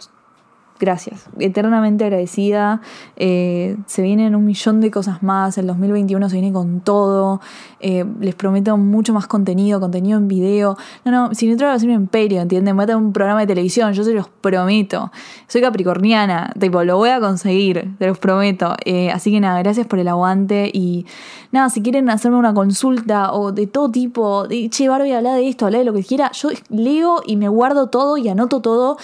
gracias, 0.80 1.28
eternamente 1.38 2.04
agradecida. 2.04 2.80
Eh, 3.16 3.76
se 3.86 4.02
vienen 4.02 4.34
un 4.34 4.46
millón 4.46 4.80
de 4.80 4.90
cosas 4.90 5.22
más. 5.22 5.58
El 5.58 5.66
2021 5.66 6.28
se 6.28 6.36
viene 6.36 6.52
con 6.52 6.80
todo. 6.80 7.40
Eh, 7.80 8.04
les 8.20 8.34
prometo 8.34 8.76
mucho 8.78 9.12
más 9.12 9.26
contenido, 9.26 9.78
contenido 9.78 10.18
en 10.18 10.26
video. 10.26 10.76
No, 11.04 11.12
no, 11.12 11.34
si 11.34 11.46
no 11.46 11.56
va 11.64 11.74
a 11.74 11.78
ser 11.78 11.90
un 11.90 11.94
imperio, 11.94 12.40
¿entienden? 12.40 12.74
Voy 12.74 12.84
a 12.84 12.86
tener 12.86 13.02
un 13.02 13.12
programa 13.12 13.40
de 13.40 13.46
televisión, 13.46 13.92
yo 13.92 14.02
se 14.02 14.14
los 14.14 14.28
prometo. 14.28 15.12
Soy 15.46 15.60
capricorniana, 15.60 16.52
tipo, 16.58 16.82
lo 16.82 16.96
voy 16.96 17.10
a 17.10 17.20
conseguir, 17.20 17.94
te 17.98 18.06
los 18.06 18.18
prometo. 18.18 18.74
Eh, 18.84 19.10
así 19.10 19.30
que 19.30 19.40
nada, 19.40 19.58
gracias 19.60 19.86
por 19.86 19.98
el 19.98 20.08
aguante. 20.08 20.70
Y 20.72 21.04
nada, 21.52 21.68
si 21.68 21.82
quieren 21.82 22.08
hacerme 22.08 22.38
una 22.38 22.54
consulta 22.54 23.34
o 23.34 23.52
de 23.52 23.66
todo 23.66 23.90
tipo, 23.90 24.48
de, 24.48 24.70
che, 24.70 24.88
Barbie, 24.88 25.12
habla 25.12 25.34
de 25.34 25.46
esto, 25.46 25.66
habla 25.66 25.78
de 25.78 25.84
lo 25.84 25.92
que 25.92 26.02
quiera, 26.02 26.32
yo 26.32 26.48
leo 26.70 27.22
y 27.26 27.36
me 27.36 27.48
guardo 27.48 27.88
todo 27.88 28.16
y 28.16 28.28
anoto 28.30 28.60
todo. 28.60 28.96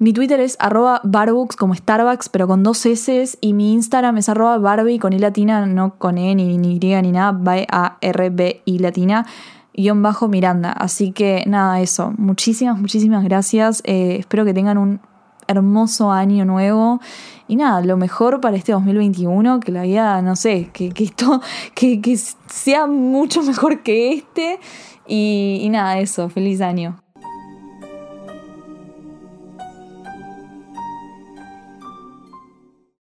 Mi 0.00 0.12
Twitter 0.12 0.38
es 0.38 0.56
arroba 0.60 1.00
barbooks 1.02 1.56
como 1.56 1.74
Starbucks, 1.74 2.28
pero 2.28 2.46
con 2.46 2.62
dos 2.62 2.86
S. 2.86 3.36
Y 3.40 3.52
mi 3.52 3.72
Instagram 3.72 4.16
es 4.18 4.28
arroba 4.28 4.56
barbie 4.58 5.00
con 5.00 5.12
I 5.12 5.18
latina, 5.18 5.66
no 5.66 5.98
con 5.98 6.18
E 6.18 6.36
ni, 6.36 6.56
ni 6.56 6.76
Y 6.76 7.02
ni 7.02 7.10
nada, 7.10 7.32
B-A-R-B-I 7.32 8.78
latina, 8.78 9.26
guion 9.74 10.00
bajo 10.00 10.28
Miranda. 10.28 10.70
Así 10.70 11.10
que 11.10 11.42
nada, 11.48 11.80
eso. 11.80 12.12
Muchísimas, 12.16 12.78
muchísimas 12.78 13.24
gracias. 13.24 13.82
Eh, 13.84 14.18
espero 14.20 14.44
que 14.44 14.54
tengan 14.54 14.78
un 14.78 15.00
hermoso 15.48 16.12
año 16.12 16.44
nuevo. 16.44 17.00
Y 17.48 17.56
nada, 17.56 17.80
lo 17.80 17.96
mejor 17.96 18.40
para 18.40 18.56
este 18.56 18.70
2021, 18.70 19.58
que 19.58 19.72
la 19.72 19.82
vida, 19.82 20.22
no 20.22 20.36
sé, 20.36 20.70
que, 20.72 20.90
que 20.90 21.02
esto, 21.02 21.40
que, 21.74 22.00
que 22.00 22.16
sea 22.16 22.86
mucho 22.86 23.42
mejor 23.42 23.82
que 23.82 24.12
este. 24.12 24.60
Y 25.08 25.66
nada, 25.72 25.98
eso, 25.98 26.28
feliz 26.28 26.60
año. 26.60 27.00